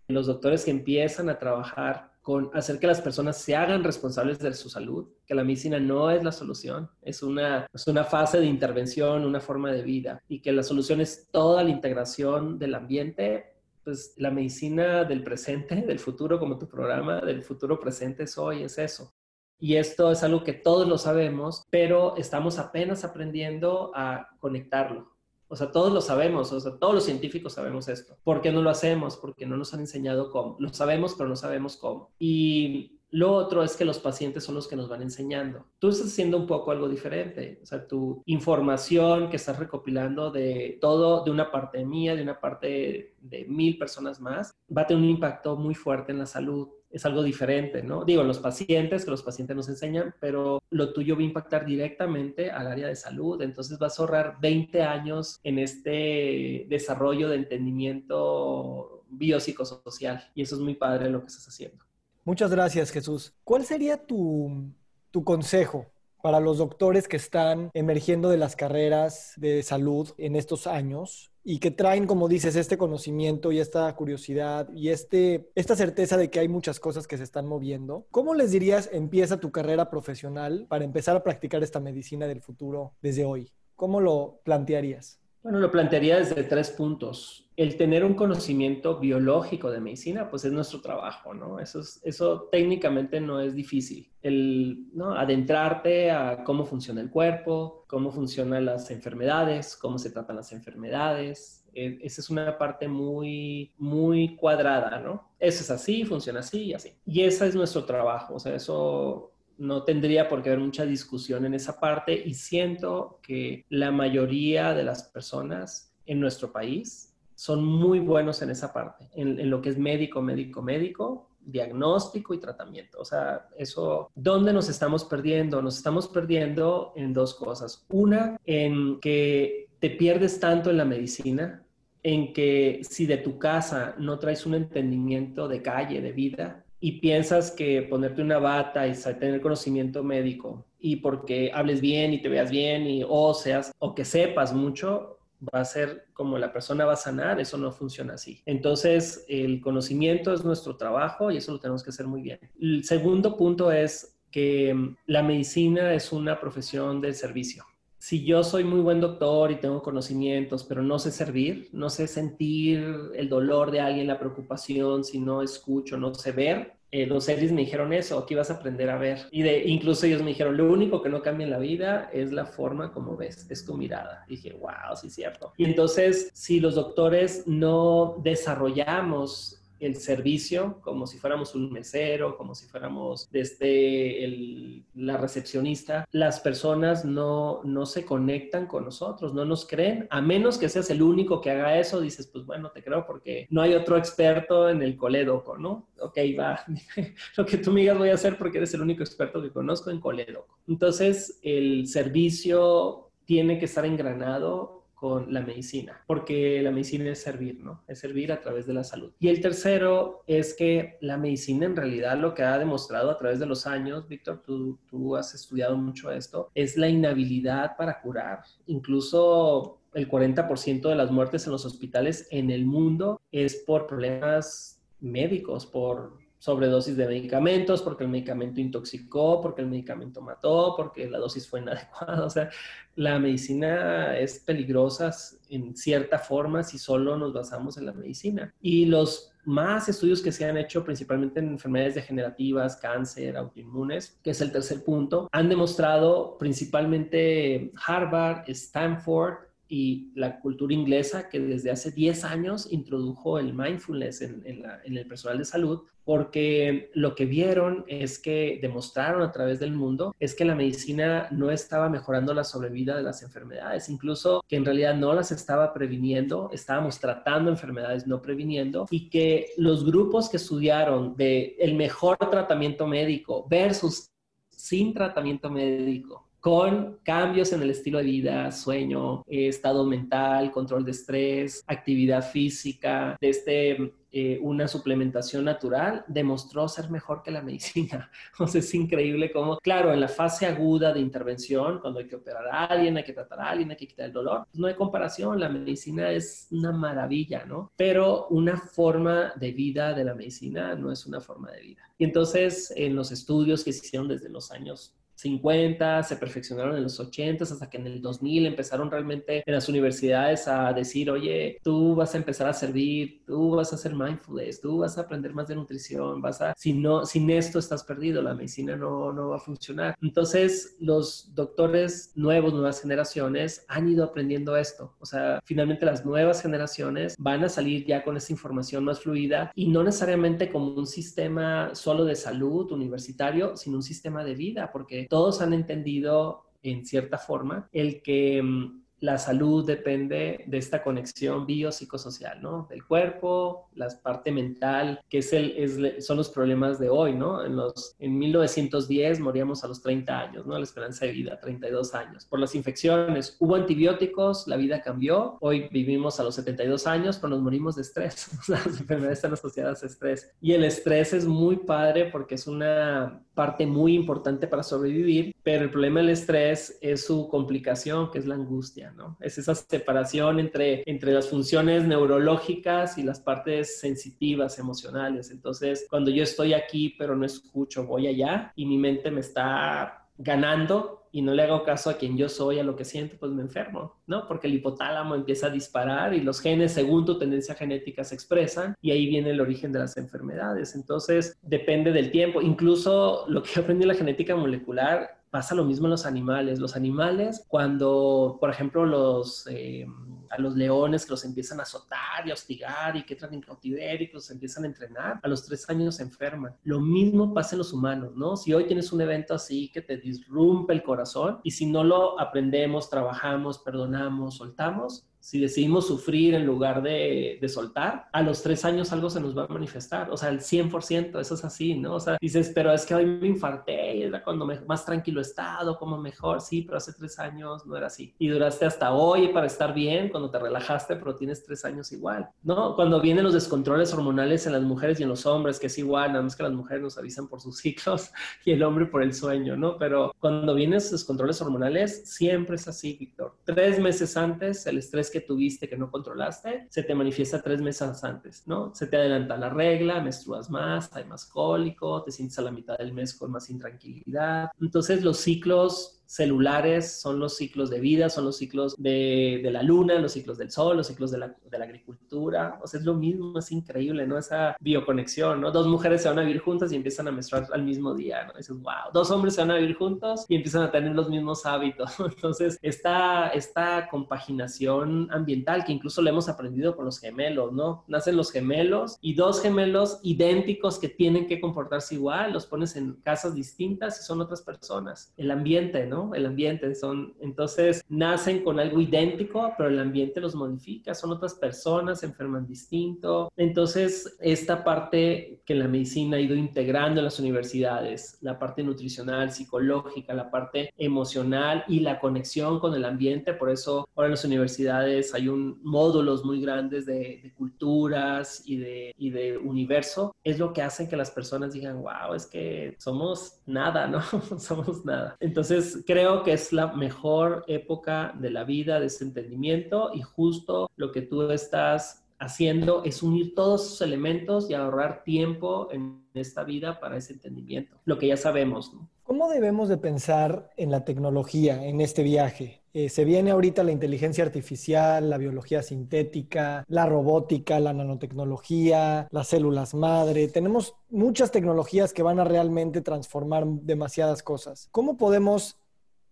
[0.08, 4.52] los doctores que empiezan a trabajar con hacer que las personas se hagan responsables de
[4.52, 8.44] su salud, que la medicina no es la solución, es una, es una fase de
[8.44, 13.54] intervención, una forma de vida, y que la solución es toda la integración del ambiente,
[13.82, 18.62] pues la medicina del presente, del futuro, como tu programa, del futuro presente es hoy,
[18.62, 19.10] es eso.
[19.58, 25.12] Y esto es algo que todos lo sabemos, pero estamos apenas aprendiendo a conectarlo.
[25.48, 28.16] O sea, todos lo sabemos, o sea, todos los científicos sabemos esto.
[28.22, 29.16] ¿Por qué no lo hacemos?
[29.16, 30.56] Porque no nos han enseñado cómo.
[30.60, 32.10] Lo sabemos, pero no sabemos cómo.
[32.18, 35.64] Y lo otro es que los pacientes son los que nos van enseñando.
[35.78, 37.58] Tú estás haciendo un poco algo diferente.
[37.62, 42.38] O sea, tu información que estás recopilando de todo, de una parte mía, de una
[42.38, 46.68] parte de mil personas más, va a tener un impacto muy fuerte en la salud
[46.90, 48.04] es algo diferente, ¿no?
[48.04, 52.50] Digo, los pacientes, que los pacientes nos enseñan, pero lo tuyo va a impactar directamente
[52.50, 59.04] al área de salud, entonces vas a ahorrar 20 años en este desarrollo de entendimiento
[59.10, 61.84] biopsicosocial y eso es muy padre lo que estás haciendo.
[62.24, 63.32] Muchas gracias, Jesús.
[63.44, 64.70] ¿Cuál sería tu,
[65.10, 65.86] tu consejo
[66.22, 71.60] para los doctores que están emergiendo de las carreras de salud en estos años y
[71.60, 76.40] que traen, como dices, este conocimiento y esta curiosidad y este, esta certeza de que
[76.40, 78.04] hay muchas cosas que se están moviendo.
[78.10, 82.92] ¿Cómo les dirías empieza tu carrera profesional para empezar a practicar esta medicina del futuro
[83.00, 83.50] desde hoy?
[83.76, 85.20] ¿Cómo lo plantearías?
[85.42, 87.47] Bueno, lo plantearía desde tres puntos.
[87.58, 91.58] El tener un conocimiento biológico de medicina, pues es nuestro trabajo, ¿no?
[91.58, 94.12] Eso, eso técnicamente no es difícil.
[94.22, 95.12] El ¿no?
[95.12, 101.66] adentrarte a cómo funciona el cuerpo, cómo funcionan las enfermedades, cómo se tratan las enfermedades.
[101.74, 105.32] E, esa es una parte muy, muy cuadrada, ¿no?
[105.40, 106.92] Eso es así, funciona así y así.
[107.04, 108.34] Y ese es nuestro trabajo.
[108.34, 113.18] O sea, eso no tendría por qué haber mucha discusión en esa parte y siento
[113.20, 119.08] que la mayoría de las personas en nuestro país son muy buenos en esa parte,
[119.14, 122.98] en, lo que es médico, médico, médico, diagnóstico y tratamiento.
[122.98, 125.62] O sea, eso, ¿dónde nos estamos perdiendo?
[125.62, 127.86] Nos estamos perdiendo en dos cosas.
[127.90, 131.62] Una, en que te pierdes tanto en la medicina,
[132.02, 136.98] en que si de tu casa no traes un entendimiento de calle, de vida, y
[136.98, 142.28] piensas que ponerte una bata y tener conocimiento médico y porque hables bien y te
[142.28, 146.84] veas bien y o seas o que sepas mucho va a ser como la persona
[146.84, 148.42] va a sanar, eso no funciona así.
[148.46, 152.40] Entonces, el conocimiento es nuestro trabajo y eso lo tenemos que hacer muy bien.
[152.60, 157.64] El segundo punto es que la medicina es una profesión de servicio
[157.98, 162.06] si yo soy muy buen doctor y tengo conocimientos, pero no sé servir, no sé
[162.06, 162.82] sentir
[163.14, 167.52] el dolor de alguien, la preocupación, si no escucho, no sé ver, eh, los series
[167.52, 169.26] me dijeron eso, aquí vas a aprender a ver.
[169.30, 172.32] Y de, incluso ellos me dijeron, lo único que no cambia en la vida es
[172.32, 174.24] la forma como ves, es tu mirada.
[174.26, 175.52] Y dije, wow, sí es cierto.
[175.56, 182.54] Y entonces, si los doctores no desarrollamos el servicio como si fuéramos un mesero, como
[182.54, 189.66] si fuéramos desde la recepcionista, las personas no, no se conectan con nosotros, no nos
[189.66, 193.06] creen, a menos que seas el único que haga eso, dices, pues bueno, te creo
[193.06, 195.88] porque no hay otro experto en el coledoco, ¿no?
[196.00, 196.64] Ok, va,
[197.36, 199.90] lo que tú me digas voy a hacer porque eres el único experto que conozco
[199.90, 200.58] en coledoco.
[200.66, 207.60] Entonces, el servicio tiene que estar engranado con la medicina, porque la medicina es servir,
[207.60, 207.82] ¿no?
[207.86, 209.12] Es servir a través de la salud.
[209.20, 213.38] Y el tercero es que la medicina en realidad lo que ha demostrado a través
[213.38, 218.42] de los años, Víctor, tú, tú has estudiado mucho esto, es la inhabilidad para curar.
[218.66, 224.80] Incluso el 40% de las muertes en los hospitales en el mundo es por problemas
[225.00, 231.18] médicos, por sobredosis de medicamentos, porque el medicamento intoxicó, porque el medicamento mató, porque la
[231.18, 232.24] dosis fue inadecuada.
[232.28, 232.50] O sea,
[232.94, 235.10] la medicina es peligrosa
[235.48, 238.54] en cierta forma si solo nos basamos en la medicina.
[238.60, 244.30] Y los más estudios que se han hecho principalmente en enfermedades degenerativas, cáncer, autoinmunes, que
[244.30, 251.70] es el tercer punto, han demostrado principalmente Harvard, Stanford, y la cultura inglesa que desde
[251.70, 254.42] hace 10 años introdujo el mindfulness en,
[254.84, 260.14] el personal de salud, porque lo que vieron es que demostraron a través del mundo
[260.18, 264.64] es que la medicina no estaba mejorando la sobrevida de las enfermedades, incluso que en
[264.64, 270.38] realidad no las estaba previniendo, estábamos tratando enfermedades, no previniendo, y que los grupos que
[270.38, 274.10] estudiaron de el mejor tratamiento médico versus
[274.50, 280.92] sin tratamiento médico con cambios en el estilo de vida, sueño, estado mental, control de
[280.92, 288.10] estrés, actividad física, desde eh, una suplementación natural, demostró ser mejor que la medicina.
[288.38, 292.46] O es increíble cómo, claro, en la fase aguda de intervención, cuando hay que operar
[292.46, 294.74] a alguien, hay que tratar a alguien, hay que quitar el dolor, pues no hay
[294.74, 297.70] comparación, la medicina es una maravilla, ¿no?
[297.76, 301.82] Pero una forma de vida de la medicina no es una forma de vida.
[301.98, 307.00] Y entonces, en los estudios que hicieron desde los años 50, se perfeccionaron en los
[307.00, 311.96] 80 hasta que en el 2000 empezaron realmente en las universidades a decir, oye, tú
[311.96, 315.48] vas a empezar a servir, tú vas a hacer mindfulness, tú vas a aprender más
[315.48, 319.36] de nutrición, vas a, si no, sin esto estás perdido, la medicina no, no va
[319.36, 319.96] a funcionar.
[320.00, 324.94] Entonces, los doctores nuevos, nuevas generaciones han ido aprendiendo esto.
[325.00, 329.50] O sea, finalmente las nuevas generaciones van a salir ya con esa información más fluida
[329.54, 334.70] y no necesariamente como un sistema solo de salud universitario, sino un sistema de vida,
[334.72, 340.82] porque todos han entendido en cierta forma el que mm, la salud depende de esta
[340.82, 342.66] conexión biopsicosocial, ¿no?
[342.68, 347.44] Del cuerpo, la parte mental, que es el, es, son los problemas de hoy, ¿no?
[347.44, 350.56] En, los, en 1910 moríamos a los 30 años, ¿no?
[350.58, 352.26] La esperanza de vida, 32 años.
[352.26, 357.30] Por las infecciones, hubo antibióticos, la vida cambió, hoy vivimos a los 72 años, pero
[357.30, 358.30] nos morimos de estrés.
[358.48, 360.32] las enfermedades están asociadas a estrés.
[360.40, 365.62] Y el estrés es muy padre porque es una parte muy importante para sobrevivir, pero
[365.62, 368.87] el problema del estrés es su complicación, que es la angustia,
[369.20, 375.30] Es esa separación entre, entre las funciones neurológicas y las partes sensitivas, emocionales.
[375.30, 380.08] Entonces, cuando yo estoy aquí, pero no escucho, voy allá y mi mente me está
[380.18, 383.32] ganando y no le hago caso a quien yo soy, a lo que siento, pues
[383.32, 384.26] me enfermo, ¿no?
[384.26, 388.74] Porque el hipotálamo empieza a disparar y los genes, según tu tendencia genética, se expresan
[388.82, 390.74] y ahí viene el origen de las enfermedades.
[390.74, 392.42] Entonces, depende del tiempo.
[392.42, 396.58] Incluso lo que aprendí en la genética molecular, pasa lo mismo en los animales.
[396.58, 399.46] Los animales, cuando, por ejemplo, los...
[399.50, 399.86] Eh,
[400.30, 403.40] a los leones que los empiezan a azotar y a hostigar y que entran en
[403.40, 406.54] cautiverio y que los empiezan a entrenar, a los tres años se enferman.
[406.64, 408.36] Lo mismo pasa en los humanos, ¿no?
[408.36, 412.20] Si hoy tienes un evento así que te disrumpe el corazón y si no lo
[412.20, 418.64] aprendemos, trabajamos, perdonamos, soltamos, si decidimos sufrir en lugar de, de, soltar, a los tres
[418.64, 420.10] años algo se nos va a manifestar.
[420.10, 421.96] O sea, el 100%, eso es así, ¿no?
[421.96, 425.22] O sea, dices, pero es que hoy me infarté y era cuando más tranquilo he
[425.22, 426.40] estado, como mejor.
[426.40, 428.14] Sí, pero hace tres años no era así.
[428.18, 432.28] Y duraste hasta hoy para estar bien, cuando te relajaste, pero tienes tres años igual,
[432.42, 432.74] ¿no?
[432.74, 436.12] Cuando vienen los descontroles hormonales en las mujeres y en los hombres, que es igual,
[436.12, 438.10] nada más que las mujeres nos avisan por sus ciclos
[438.44, 439.78] y el hombre por el sueño, ¿no?
[439.78, 443.36] Pero cuando vienen esos descontroles hormonales, siempre es así, Víctor.
[443.44, 448.02] Tres meses antes, el estrés que tuviste que no controlaste, se te manifiesta tres meses
[448.02, 448.74] antes, ¿no?
[448.74, 452.76] Se te adelanta la regla, menstruas más, hay más cólico, te sientes a la mitad
[452.76, 454.50] del mes con más intranquilidad.
[454.60, 459.98] Entonces los ciclos celulares son los ciclos de vida, son los ciclos de, la luna,
[459.98, 462.58] los ciclos del sol, los ciclos de la, agricultura.
[462.62, 464.16] O sea, es lo mismo, es increíble, ¿no?
[464.16, 465.50] Esa bioconexión, ¿no?
[465.50, 468.32] Dos mujeres se van a vivir juntas y empiezan a menstruar al mismo día, ¿no?
[468.38, 468.90] dices, wow.
[468.94, 472.00] Dos hombres se van a vivir juntos y empiezan a tener los mismos hábitos.
[472.00, 477.84] Entonces, esta, esta compaginación ambiental que incluso lo hemos aprendido con los gemelos, ¿no?
[477.86, 482.94] Nacen los gemelos y dos gemelos idénticos que tienen que comportarse igual, los pones en
[483.02, 485.12] casas distintas y son otras personas.
[485.18, 485.97] El ambiente, ¿no?
[486.14, 491.34] El ambiente son, entonces nacen con algo idéntico, pero el ambiente los modifica, son otras
[491.34, 493.30] personas, se enferman distinto.
[493.36, 499.30] Entonces, esta parte que la medicina ha ido integrando en las universidades, la parte nutricional,
[499.30, 504.24] psicológica, la parte emocional y la conexión con el ambiente, por eso ahora en las
[504.24, 510.38] universidades hay un módulos muy grandes de, de culturas y de, y de universo, es
[510.38, 514.00] lo que hace que las personas digan, wow, es que somos nada, ¿no?
[514.38, 515.16] somos nada.
[515.20, 520.70] Entonces, creo que es la mejor época de la vida, de ese entendimiento y justo
[520.76, 526.44] lo que tú estás haciendo es unir todos esos elementos y ahorrar tiempo en esta
[526.44, 528.70] vida para ese entendimiento, lo que ya sabemos.
[529.02, 532.60] ¿Cómo debemos de pensar en la tecnología en este viaje?
[532.74, 539.28] Eh, se viene ahorita la inteligencia artificial, la biología sintética, la robótica, la nanotecnología, las
[539.28, 540.28] células madre.
[540.28, 544.68] Tenemos muchas tecnologías que van a realmente transformar demasiadas cosas.
[544.70, 545.56] ¿Cómo podemos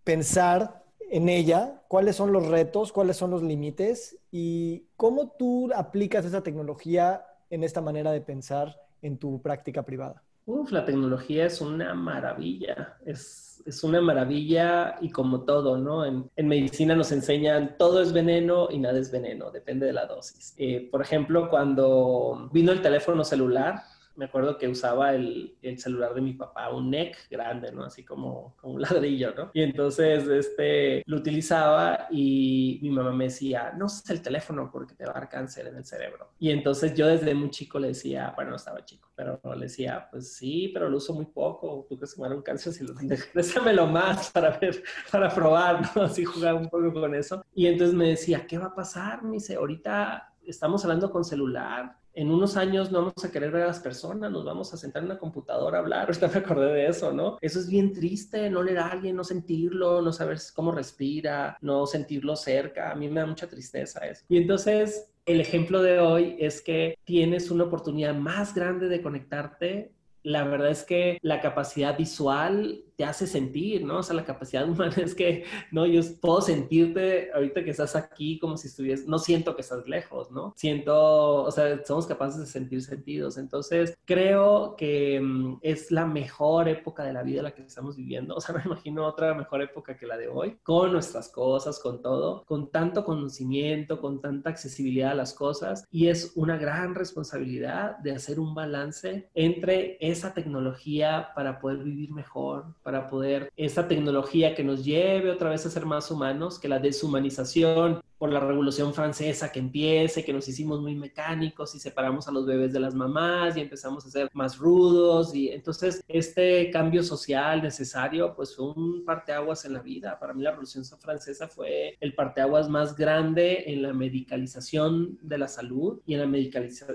[0.07, 6.23] pensar en ella, cuáles son los retos, cuáles son los límites y cómo tú aplicas
[6.23, 10.23] esa tecnología en esta manera de pensar en tu práctica privada.
[10.45, 16.05] Uf, la tecnología es una maravilla, es, es una maravilla y como todo, ¿no?
[16.05, 20.53] En, medicina nos enseñan todo es veneno y nada es veneno, depende de la dosis.
[20.57, 23.83] Eh, por ejemplo, cuando vino el teléfono celular,
[24.17, 27.83] me acuerdo que usaba el, el, celular de mi papá, un NEC grande, ¿no?
[27.83, 29.51] Así como, como, un ladrillo, ¿no?
[29.53, 34.95] Y entonces, este, lo utilizaba y mi mamá me decía, no uses el teléfono porque
[34.95, 36.31] te va a dar cáncer en el cerebro.
[36.39, 40.07] Y entonces yo desde muy chico le decía, bueno, no estaba chico, pero le decía,
[40.09, 42.93] pues sí, pero lo uso muy poco, tú crees que me un cáncer si lo
[43.33, 46.01] déjamelo más para ver, para probar, ¿no?
[46.03, 47.45] Así jugaba un poco con eso.
[47.53, 49.23] Y entonces me decía, ¿qué va a pasar?
[49.23, 53.61] Me dice, ahorita estamos hablando con celular, en unos años no vamos a querer ver
[53.61, 56.07] a las personas, nos vamos a sentar en una computadora a hablar.
[56.07, 57.37] Ahorita me acordé de eso, ¿no?
[57.41, 61.85] Eso es bien triste, no leer a alguien, no sentirlo, no saber cómo respira, no
[61.85, 62.91] sentirlo cerca.
[62.91, 64.25] A mí me da mucha tristeza eso.
[64.29, 69.91] Y entonces, el ejemplo de hoy es que tienes una oportunidad más grande de conectarte
[70.23, 73.99] la verdad es que la capacidad visual te hace sentir, ¿no?
[73.99, 75.85] O sea, la capacidad humana es que, ¿no?
[75.85, 80.31] Yo puedo sentirte ahorita que estás aquí como si estuvieras, no siento que estás lejos,
[80.31, 80.53] ¿no?
[80.57, 83.37] Siento, o sea, somos capaces de sentir sentidos.
[83.37, 88.35] Entonces, creo que mm, es la mejor época de la vida la que estamos viviendo.
[88.35, 92.01] O sea, me imagino otra mejor época que la de hoy, con nuestras cosas, con
[92.01, 95.85] todo, con tanto conocimiento, con tanta accesibilidad a las cosas.
[95.91, 102.11] Y es una gran responsabilidad de hacer un balance entre esa tecnología para poder vivir
[102.11, 106.69] mejor, para poder esa tecnología que nos lleve otra vez a ser más humanos, que
[106.69, 112.29] la deshumanización por la Revolución Francesa que empiece, que nos hicimos muy mecánicos y separamos
[112.29, 116.71] a los bebés de las mamás y empezamos a ser más rudos y entonces este
[116.71, 120.17] cambio social necesario pues fue un parteaguas en la vida.
[120.17, 125.49] Para mí la Revolución Francesa fue el parteaguas más grande en la medicalización de la
[125.49, 126.37] salud y en la,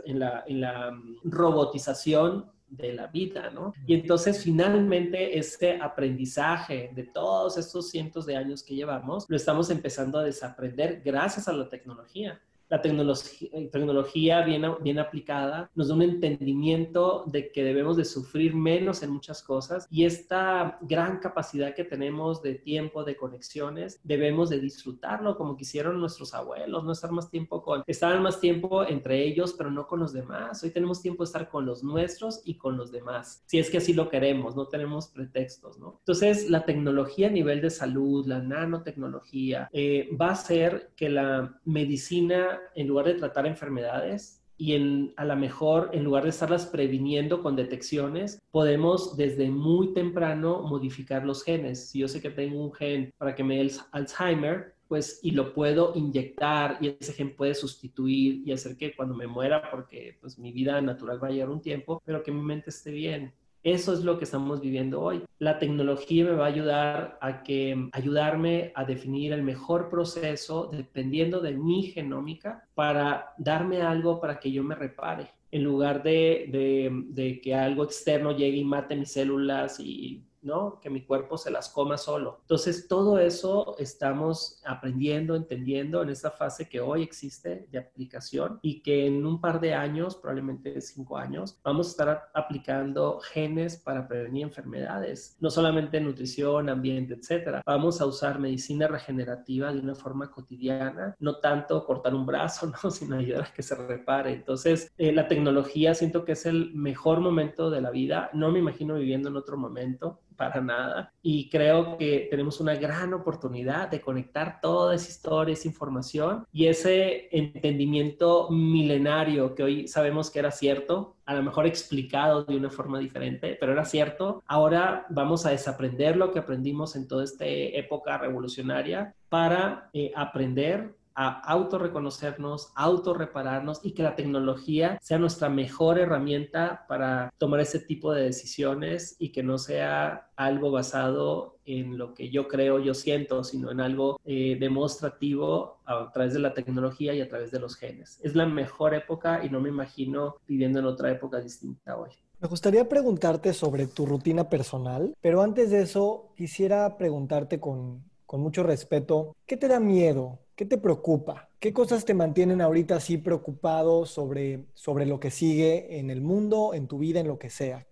[0.06, 3.74] en la, en la mm, robotización de la vida, ¿no?
[3.86, 9.70] Y entonces finalmente este aprendizaje de todos estos cientos de años que llevamos, lo estamos
[9.70, 12.40] empezando a desaprender gracias a la tecnología
[12.72, 18.54] la tecnología, tecnología bien, bien aplicada nos da un entendimiento de que debemos de sufrir
[18.54, 24.48] menos en muchas cosas y esta gran capacidad que tenemos de tiempo, de conexiones, debemos
[24.48, 29.22] de disfrutarlo como quisieron nuestros abuelos, no estar más tiempo con, estaban más tiempo entre
[29.22, 30.64] ellos, pero no con los demás.
[30.64, 33.78] Hoy tenemos tiempo de estar con los nuestros y con los demás, si es que
[33.78, 35.96] así lo queremos, no tenemos pretextos, ¿no?
[35.98, 41.60] Entonces, la tecnología a nivel de salud, la nanotecnología, eh, va a hacer que la
[41.66, 46.66] medicina en lugar de tratar enfermedades y en, a lo mejor, en lugar de estarlas
[46.66, 51.88] previniendo con detecciones, podemos desde muy temprano modificar los genes.
[51.90, 55.54] Si yo sé que tengo un gen para que me dé Alzheimer, pues y lo
[55.54, 60.38] puedo inyectar y ese gen puede sustituir y hacer que cuando me muera, porque pues
[60.38, 63.32] mi vida natural va a llevar un tiempo, pero que mi mente esté bien.
[63.62, 65.22] Eso es lo que estamos viviendo hoy.
[65.38, 71.40] La tecnología me va a ayudar a que ayudarme a definir el mejor proceso dependiendo
[71.40, 76.90] de mi genómica para darme algo para que yo me repare en lugar de, de,
[77.08, 80.80] de que algo externo llegue y mate mis células y ¿no?
[80.80, 82.38] Que mi cuerpo se las coma solo.
[82.42, 88.82] Entonces, todo eso estamos aprendiendo, entendiendo en esta fase que hoy existe de aplicación y
[88.82, 94.06] que en un par de años, probablemente cinco años, vamos a estar aplicando genes para
[94.06, 97.62] prevenir enfermedades, no solamente nutrición, ambiente, etcétera.
[97.66, 102.90] Vamos a usar medicina regenerativa de una forma cotidiana, no tanto cortar un brazo, ¿no?
[102.90, 104.32] sino ayudar a que se repare.
[104.32, 108.30] Entonces, eh, la tecnología siento que es el mejor momento de la vida.
[108.32, 110.20] No me imagino viviendo en otro momento
[110.50, 111.12] para nada.
[111.22, 116.66] Y creo que tenemos una gran oportunidad de conectar toda esa historia, esa información y
[116.66, 122.70] ese entendimiento milenario que hoy sabemos que era cierto, a lo mejor explicado de una
[122.70, 124.42] forma diferente, pero era cierto.
[124.46, 130.94] Ahora vamos a desaprender lo que aprendimos en toda esta época revolucionaria para eh, aprender
[131.14, 138.12] a autorreconocernos, autorrepararnos y que la tecnología sea nuestra mejor herramienta para tomar ese tipo
[138.12, 143.44] de decisiones y que no sea algo basado en lo que yo creo, yo siento,
[143.44, 147.76] sino en algo eh, demostrativo a través de la tecnología y a través de los
[147.76, 148.18] genes.
[148.22, 152.10] Es la mejor época y no me imagino viviendo en otra época distinta hoy.
[152.40, 158.40] Me gustaría preguntarte sobre tu rutina personal, pero antes de eso quisiera preguntarte con, con
[158.40, 161.48] mucho respeto, ¿qué te da miedo ¿Qué te preocupa?
[161.58, 166.74] ¿Qué cosas te mantienen ahorita así preocupado sobre, sobre lo que sigue en el mundo,
[166.74, 167.86] en tu vida, en lo que sea?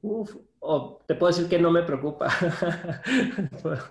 [0.00, 0.36] Uf,
[1.06, 2.28] te puedo decir que no me preocupa.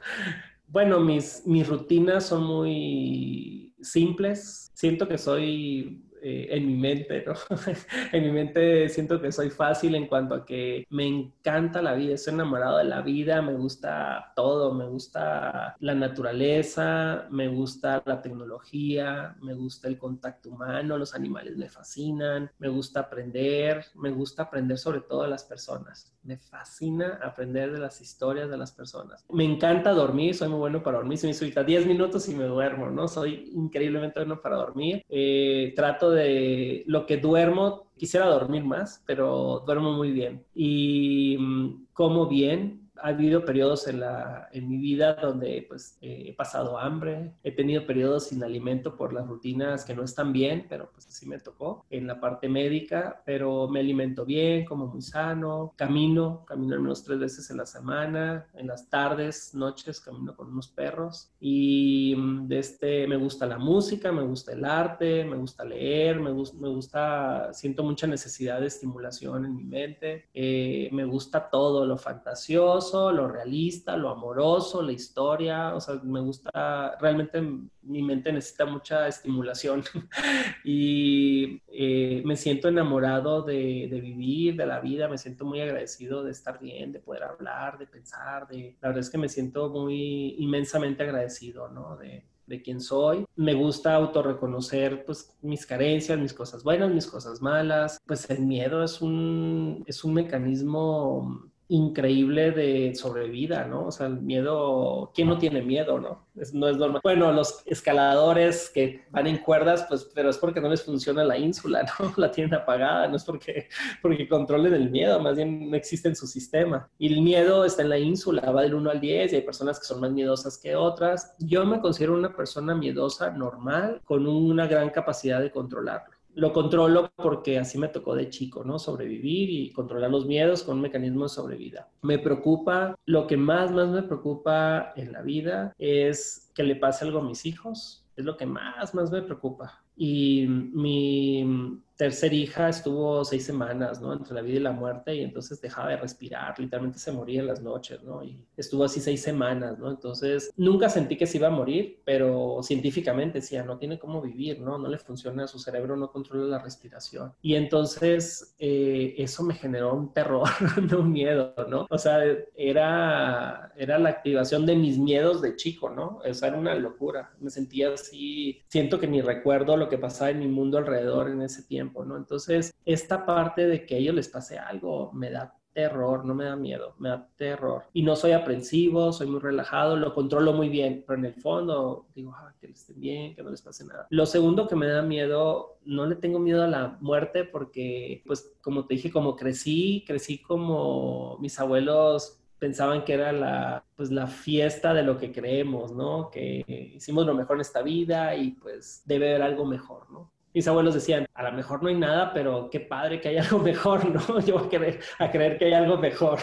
[0.67, 4.71] bueno, mis, mis rutinas son muy simples.
[4.73, 7.33] Siento que soy eh, en mi mente, ¿no?
[8.13, 12.13] en mi mente siento que soy fácil en cuanto a que me encanta la vida,
[12.13, 18.21] estoy enamorado de la vida, me gusta todo, me gusta la naturaleza, me gusta la
[18.21, 24.43] tecnología, me gusta el contacto humano, los animales me fascinan, me gusta aprender, me gusta
[24.43, 29.25] aprender sobre todo de las personas, me fascina aprender de las historias de las personas.
[29.29, 32.45] Me encanta dormir, soy muy bueno para dormir, si me suelta 10 minutos y me
[32.45, 33.07] duermo, ¿no?
[33.07, 35.03] Soy increíblemente bueno para dormir.
[35.09, 40.45] Eh, trato de lo que duermo, quisiera dormir más, pero duermo muy bien.
[40.53, 46.33] Y mm, como bien, ha habido periodos en, la, en mi vida donde pues he
[46.33, 50.89] pasado hambre, he tenido periodos sin alimento por las rutinas que no están bien, pero
[50.91, 55.73] pues así me tocó en la parte médica, pero me alimento bien, como muy sano,
[55.75, 60.49] camino, camino al menos tres veces en la semana, en las tardes, noches, camino con
[60.49, 65.37] unos perros y mm, de este me gusta la música, me gusta el arte, me
[65.37, 70.89] gusta leer, me, gusta, me gusta, siento mucha necesidad de estimulación en mi mente, eh,
[70.91, 76.97] me gusta todo lo fantasioso, lo realista, lo amoroso, la historia, o sea, me gusta,
[76.99, 79.83] realmente mi mente necesita mucha estimulación
[80.63, 86.31] y eh, me siento enamorado de, vivir, de la vida, me siento muy agradecido de
[86.31, 90.35] estar bien, de poder hablar, de pensar, de, la verdad es que me siento muy
[90.39, 91.97] inmensamente agradecido, ¿no?
[91.97, 93.25] De, de quién soy.
[93.35, 97.99] Me gusta autorreconocer pues mis carencias, mis cosas buenas, mis cosas malas.
[98.05, 103.87] Pues el miedo es un, es un mecanismo increíble de sobrevida, ¿no?
[103.87, 106.27] O sea, el miedo, ¿quién no tiene miedo, no?
[106.53, 107.01] no es normal.
[107.03, 111.37] Bueno, los escaladores que van en cuerdas, pues, pero es porque no les funciona la
[111.37, 112.13] ínsula, ¿no?
[112.17, 113.69] La tienen apagada, no es porque,
[114.03, 116.87] porque controlen el miedo, más bien no existe en su sistema.
[116.99, 119.79] Y el miedo está en la ínsula, va del 1 al 10 y hay personas
[119.79, 121.33] que son más miedosas que otras.
[121.39, 127.11] Yo me considero una persona miedosa normal con una gran capacidad de controlarlo lo controlo
[127.15, 128.79] porque así me tocó de chico, ¿no?
[128.79, 131.89] Sobrevivir y controlar los miedos con un mecanismo de sobrevida.
[132.01, 137.05] Me preocupa, lo que más, más me preocupa en la vida es que le pase
[137.05, 138.05] algo a mis hijos.
[138.15, 139.83] Es lo que más, más me preocupa.
[139.95, 144.11] Y mi tercera hija estuvo seis semanas, ¿no?
[144.11, 147.47] Entre la vida y la muerte y entonces dejaba de respirar, literalmente se moría en
[147.47, 148.21] las noches, ¿no?
[148.21, 149.89] Y estuvo así seis semanas, ¿no?
[149.89, 154.59] Entonces nunca sentí que se iba a morir, pero científicamente decía, no tiene cómo vivir,
[154.59, 154.77] ¿no?
[154.77, 157.31] No le funciona, su cerebro no controla la respiración.
[157.41, 160.49] Y entonces eh, eso me generó un terror,
[160.91, 161.87] no un miedo, ¿no?
[161.89, 162.19] O sea,
[162.53, 166.19] era, era la activación de mis miedos de chico, ¿no?
[166.29, 167.31] O sea, era una locura.
[167.39, 171.41] Me sentía así, siento que ni recuerdo lo que pasaba en mi mundo alrededor en
[171.43, 172.17] ese tiempo ¿no?
[172.17, 176.45] Entonces, esta parte de que a ellos les pase algo me da terror, no me
[176.45, 177.83] da miedo, me da terror.
[177.93, 182.07] Y no soy aprensivo, soy muy relajado, lo controlo muy bien, pero en el fondo
[182.15, 184.07] digo, ah, que les estén bien, que no les pase nada.
[184.09, 188.53] Lo segundo que me da miedo, no le tengo miedo a la muerte porque, pues,
[188.61, 194.25] como te dije, como crecí, crecí como mis abuelos pensaban que era la, pues, la
[194.25, 196.29] fiesta de lo que creemos, ¿no?
[196.31, 196.63] Que
[196.95, 200.31] hicimos lo mejor en esta vida y pues debe haber algo mejor, ¿no?
[200.53, 203.59] Mis abuelos decían, a lo mejor no hay nada, pero qué padre que hay algo
[203.59, 204.39] mejor, ¿no?
[204.41, 206.39] Yo voy a creer, a creer que hay algo mejor.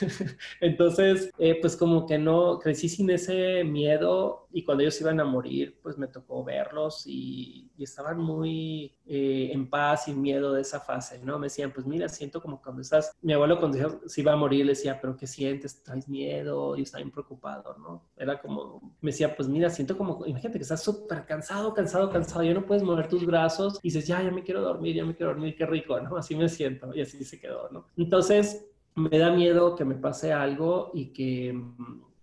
[0.60, 5.24] Entonces, eh, pues como que no, crecí sin ese miedo y cuando ellos iban a
[5.24, 10.78] morir, pues me tocó verlos y, estaban muy eh, en paz, sin miedo de esa
[10.78, 11.36] fase, ¿no?
[11.36, 14.64] Me decían, pues mira, siento como cuando estás, mi abuelo cuando se iba a morir
[14.64, 15.82] le decía, pero ¿qué sientes?
[15.82, 16.76] ¿Traes miedo?
[16.76, 18.04] Y estaba bien preocupado, ¿no?
[18.16, 22.44] Era como, me decía, pues mira, siento como, imagínate que estás súper cansado, cansado, cansado,
[22.44, 23.41] ya no puedes mover tus brazos
[23.82, 26.16] y dices, ya, ya me quiero dormir, ya me quiero dormir, qué rico, ¿no?
[26.16, 27.86] Así me siento y así se quedó, ¿no?
[27.96, 31.58] Entonces, me da miedo que me pase algo y que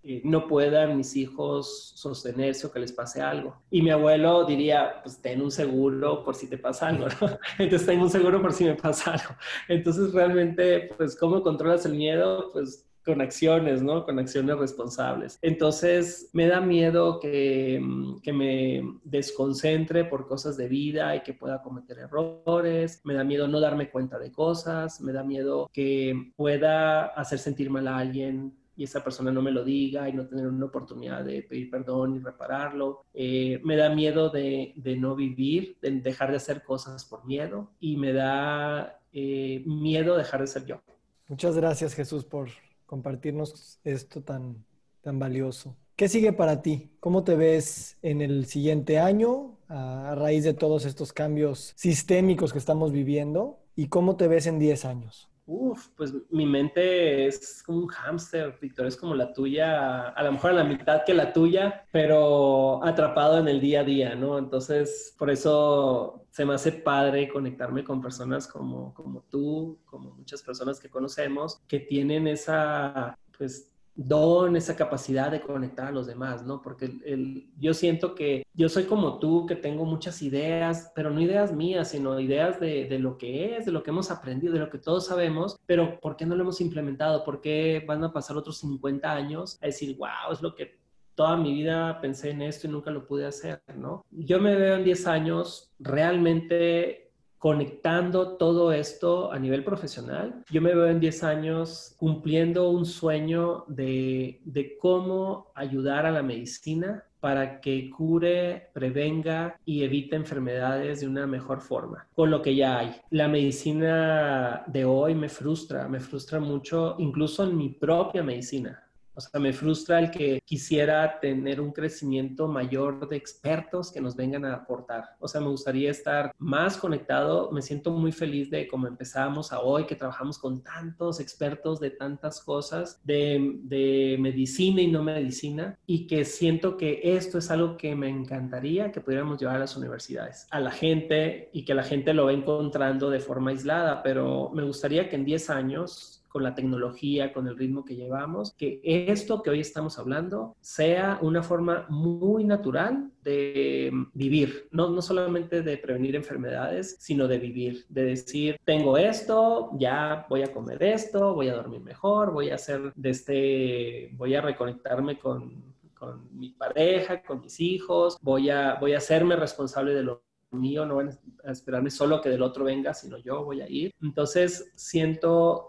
[0.03, 3.55] eh, no puedan mis hijos sostenerse o que les pase algo.
[3.69, 7.27] Y mi abuelo diría, pues ten un seguro por si te pasa algo, ¿no?
[7.59, 9.35] Entonces tengo un seguro por si me pasa algo.
[9.67, 12.49] Entonces realmente, pues, ¿cómo controlas el miedo?
[12.51, 14.05] Pues con acciones, ¿no?
[14.05, 15.39] Con acciones responsables.
[15.41, 17.83] Entonces, me da miedo que,
[18.21, 23.01] que, me desconcentre por cosas de vida y que pueda cometer errores.
[23.03, 25.01] Me da miedo no darme cuenta de cosas.
[25.01, 29.51] Me da miedo que pueda hacer sentir mal a alguien y esa persona no me
[29.51, 33.05] lo diga y no tener una oportunidad de pedir perdón y repararlo.
[33.11, 37.71] Eh, me da miedo de, de, no vivir, de dejar de hacer cosas por miedo
[37.79, 40.79] y me da eh, miedo dejar de ser yo.
[41.27, 42.49] Muchas gracias Jesús por
[42.89, 44.65] compartirnos esto tan,
[45.01, 45.75] tan valioso.
[45.95, 46.89] ¿Qué sigue para ti?
[46.99, 52.57] ¿Cómo te ves en el siguiente año a, raíz de todos estos cambios sistémicos que
[52.57, 53.59] estamos viviendo?
[53.75, 55.29] ¿Y cómo te ves en 10 años?
[55.51, 60.33] Uf, pues mi mente es como un hámster, Víctor, es como la tuya, a lo
[60.33, 64.37] mejor a la mitad que la tuya, pero atrapado en el día a día, ¿no?
[64.37, 70.43] Entonces, por eso se me hace padre conectarme con personas como, como tú, como muchas
[70.43, 73.71] personas que conocemos, que tienen esa, pues,
[74.01, 76.61] don, esa capacidad de conectar a los demás, ¿no?
[76.61, 81.19] Porque el, yo siento que yo soy como tú, que tengo muchas ideas, pero no
[81.19, 84.59] ideas mías, sino ideas de, de, lo que es, de lo que hemos aprendido, de
[84.59, 87.25] lo que todos sabemos, pero ¿por qué no lo hemos implementado?
[87.25, 90.79] ¿Por qué van a pasar otros 50 años a decir, wow, es lo que
[91.13, 94.05] toda mi vida pensé en esto y nunca lo pude hacer, ¿no?
[94.11, 97.08] Yo me veo en 10 años realmente
[97.39, 100.43] conectando todo esto a nivel profesional.
[100.51, 106.21] Yo me veo en 10 años cumpliendo un sueño de, de cómo ayudar a la
[106.21, 112.55] medicina para que cure, prevenga y evite enfermedades de una mejor forma, con lo que
[112.55, 112.95] ya hay.
[113.09, 118.83] La medicina de hoy me frustra, me frustra mucho, incluso en mi propia medicina.
[119.27, 124.15] O sea, me frustra el que quisiera tener un crecimiento mayor de expertos que nos
[124.15, 125.15] vengan a aportar.
[125.19, 127.51] O sea, me gustaría estar más conectado.
[127.51, 131.91] Me siento muy feliz de cómo empezamos a hoy, que trabajamos con tantos expertos de
[131.91, 137.77] tantas cosas, de, de medicina y no medicina, y que siento que esto es algo
[137.77, 141.83] que me encantaría que pudiéramos llevar a las universidades, a la gente y que la
[141.83, 146.43] gente lo va encontrando de forma aislada, pero me gustaría que en 10 años con
[146.43, 151.43] la tecnología, con el ritmo que llevamos, que esto que hoy estamos hablando sea una
[151.43, 158.05] forma muy natural de vivir, no, no solamente de prevenir enfermedades, sino de vivir, de
[158.05, 162.93] decir, tengo esto, ya voy a comer esto, voy a dormir mejor, voy a hacer
[162.95, 165.63] de este, voy a reconectarme con,
[165.95, 170.85] con mi pareja, con mis hijos, voy a, voy a hacerme responsable de lo mío,
[170.85, 171.09] no van
[171.43, 173.93] a esperarme solo que del otro venga, sino yo voy a ir.
[174.01, 175.68] Entonces, siento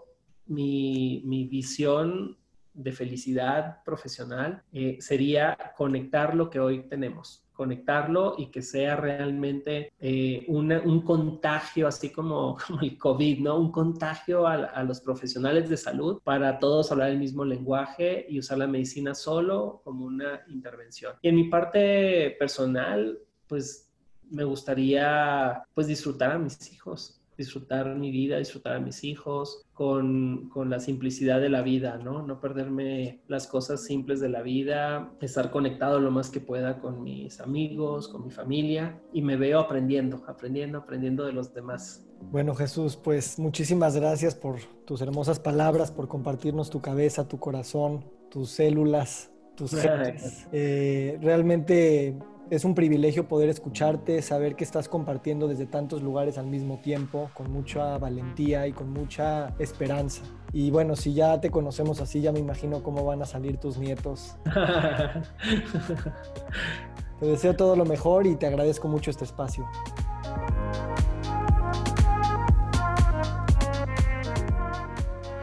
[0.51, 2.37] mi, visión
[2.73, 9.91] de felicidad profesional eh, sería conectar lo que hoy tenemos, conectarlo y que sea realmente
[9.99, 13.59] eh, un contagio, así como, como, el COVID, ¿no?
[13.59, 18.39] Un contagio a, a, los profesionales de salud para todos hablar el mismo lenguaje y
[18.39, 21.13] usar la medicina solo como una intervención.
[21.21, 23.91] Y en mi parte personal, pues
[24.29, 30.49] me gustaría pues disfrutar a mis hijos, disfrutar mi vida, disfrutar a mis hijos, con,
[30.49, 32.25] con, la simplicidad de la vida, ¿no?
[32.25, 37.03] No perderme las cosas simples de la vida, estar conectado lo más que pueda con
[37.03, 42.05] mis amigos, con mi familia y me veo aprendiendo, aprendiendo, aprendiendo de los demás.
[42.29, 48.05] Bueno Jesús, pues muchísimas gracias por tus hermosas palabras, por compartirnos tu cabeza, tu corazón,
[48.29, 50.47] tus células, tus genes.
[50.51, 52.15] Eh, realmente
[52.51, 57.31] es un privilegio poder escucharte, saber que estás compartiendo desde tantos lugares al mismo tiempo,
[57.33, 60.21] con mucha valentía y con mucha esperanza.
[60.51, 63.77] Y bueno, si ya te conocemos así, ya me imagino cómo van a salir tus
[63.77, 64.35] nietos.
[67.21, 69.65] te deseo todo lo mejor y te agradezco mucho este espacio.